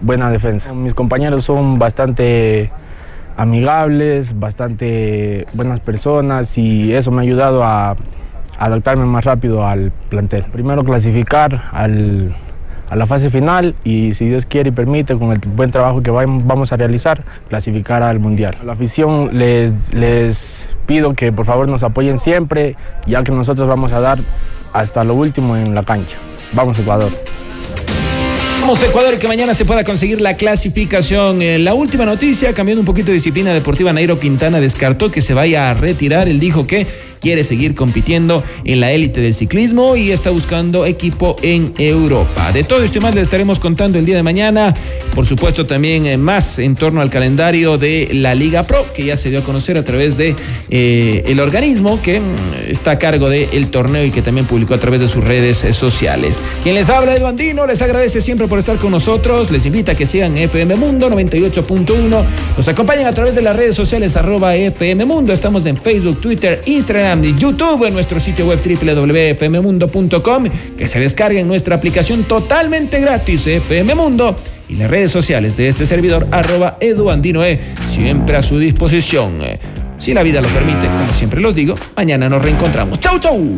buena 0.01 0.31
defensa. 0.31 0.73
Mis 0.73 0.93
compañeros 0.93 1.43
son 1.43 1.79
bastante 1.79 2.71
amigables, 3.35 4.39
bastante 4.39 5.45
buenas 5.53 5.79
personas 5.79 6.57
y 6.57 6.93
eso 6.93 7.11
me 7.11 7.17
ha 7.17 7.23
ayudado 7.23 7.63
a 7.63 7.95
adaptarme 8.57 9.05
más 9.05 9.25
rápido 9.25 9.65
al 9.65 9.91
plantel. 10.09 10.43
Primero 10.51 10.83
clasificar 10.83 11.69
al, 11.71 12.35
a 12.89 12.95
la 12.95 13.05
fase 13.05 13.29
final 13.29 13.75
y 13.83 14.13
si 14.13 14.25
Dios 14.25 14.45
quiere 14.45 14.69
y 14.69 14.71
permite, 14.71 15.17
con 15.17 15.31
el 15.31 15.39
buen 15.39 15.71
trabajo 15.71 16.01
que 16.01 16.11
vamos 16.11 16.71
a 16.71 16.77
realizar, 16.77 17.23
clasificar 17.49 18.03
al 18.03 18.19
Mundial. 18.19 18.57
A 18.61 18.63
la 18.63 18.73
afición 18.73 19.37
les, 19.37 19.93
les 19.93 20.69
pido 20.85 21.13
que 21.13 21.31
por 21.31 21.45
favor 21.45 21.67
nos 21.67 21.83
apoyen 21.83 22.19
siempre, 22.19 22.75
ya 23.05 23.23
que 23.23 23.31
nosotros 23.31 23.67
vamos 23.67 23.91
a 23.93 23.99
dar 23.99 24.19
hasta 24.73 25.03
lo 25.03 25.15
último 25.15 25.55
en 25.57 25.75
la 25.75 25.83
cancha. 25.83 26.15
Vamos 26.53 26.79
Ecuador. 26.79 27.11
Vamos 28.61 28.83
Ecuador 28.83 29.13
y 29.13 29.17
que 29.17 29.29
mañana 29.29 29.53
se 29.53 29.63
pueda 29.63 29.85
conseguir 29.85 30.19
la 30.19 30.35
clasificación. 30.35 31.41
Eh, 31.41 31.57
la 31.57 31.73
última 31.73 32.05
noticia, 32.05 32.53
cambiando 32.53 32.81
un 32.81 32.85
poquito 32.85 33.07
de 33.07 33.13
disciplina 33.13 33.53
deportiva, 33.53 33.93
Nairo 33.93 34.19
Quintana 34.19 34.59
descartó 34.59 35.09
que 35.09 35.21
se 35.21 35.33
vaya 35.33 35.71
a 35.71 35.73
retirar. 35.73 36.27
Él 36.27 36.39
dijo 36.39 36.67
que 36.67 36.85
quiere 37.19 37.43
seguir 37.43 37.75
compitiendo 37.75 38.43
en 38.63 38.79
la 38.79 38.91
élite 38.91 39.21
del 39.21 39.33
ciclismo 39.33 39.95
y 39.95 40.11
está 40.11 40.29
buscando 40.29 40.85
equipo 40.85 41.35
en 41.41 41.73
Europa. 41.77 42.51
De 42.51 42.63
todo 42.63 42.83
esto 42.83 42.97
y 42.97 43.01
más 43.01 43.15
le 43.15 43.21
estaremos 43.21 43.59
contando 43.59 43.99
el 43.99 44.05
día 44.05 44.15
de 44.15 44.23
mañana. 44.23 44.75
Por 45.13 45.25
supuesto, 45.25 45.65
también 45.65 46.05
eh, 46.05 46.17
más 46.17 46.59
en 46.59 46.75
torno 46.75 47.01
al 47.01 47.09
calendario 47.09 47.77
de 47.77 48.09
la 48.13 48.35
Liga 48.35 48.63
Pro, 48.63 48.85
que 48.93 49.05
ya 49.05 49.17
se 49.17 49.29
dio 49.29 49.39
a 49.39 49.41
conocer 49.41 49.77
a 49.77 49.83
través 49.83 50.17
de 50.17 50.35
eh, 50.69 51.23
el 51.25 51.39
organismo 51.39 52.01
que 52.01 52.19
mm, 52.19 52.35
está 52.69 52.91
a 52.91 52.99
cargo 52.99 53.29
del 53.29 53.69
torneo 53.69 54.05
y 54.05 54.11
que 54.11 54.21
también 54.21 54.45
publicó 54.45 54.73
a 54.73 54.79
través 54.79 55.01
de 55.01 55.07
sus 55.07 55.23
redes 55.23 55.63
eh, 55.63 55.73
sociales. 55.73 56.39
Quien 56.63 56.75
les 56.75 56.89
habla, 56.89 57.15
Edu 57.15 57.25
Andino, 57.25 57.65
les 57.65 57.81
agradece 57.81 58.21
siempre 58.21 58.47
por 58.47 58.59
estar 58.59 58.77
con 58.77 58.91
nosotros. 58.91 59.51
Les 59.51 59.65
invita 59.65 59.93
a 59.93 59.95
que 59.95 60.05
sigan 60.05 60.37
FM 60.37 60.75
Mundo 60.75 61.09
98.1. 61.09 62.25
Nos 62.57 62.67
acompañen 62.67 63.07
a 63.07 63.11
través 63.11 63.35
de 63.35 63.41
las 63.41 63.55
redes 63.55 63.75
sociales 63.75 64.15
arroba 64.15 64.55
FM 64.55 65.05
Mundo. 65.05 65.33
Estamos 65.33 65.65
en 65.65 65.77
Facebook, 65.77 66.21
Twitter, 66.21 66.61
Instagram 67.07 67.37
YouTube, 67.37 67.85
en 67.85 67.93
nuestro 67.93 68.19
sitio 68.19 68.45
web 68.47 68.59
www.fmmundo.com, 68.61 70.43
que 70.77 70.87
se 70.87 70.99
descarguen 70.99 71.47
nuestra 71.47 71.77
aplicación 71.77 72.23
totalmente 72.23 72.99
gratis, 72.99 73.47
FM 73.47 73.95
Mundo, 73.95 74.35
y 74.67 74.75
las 74.75 74.89
redes 74.89 75.11
sociales 75.11 75.55
de 75.55 75.69
este 75.69 75.85
servidor, 75.85 76.27
arroba 76.31 76.77
eduandinoe, 76.81 77.59
siempre 77.89 78.35
a 78.35 78.41
su 78.41 78.59
disposición. 78.59 79.37
Si 79.97 80.13
la 80.13 80.21
vida 80.21 80.41
lo 80.41 80.49
permite, 80.49 80.87
como 80.87 81.13
siempre 81.13 81.39
los 81.39 81.55
digo, 81.55 81.75
mañana 81.95 82.27
nos 82.27 82.41
reencontramos. 82.41 82.99
¡Chau, 82.99 83.19
chau! 83.19 83.57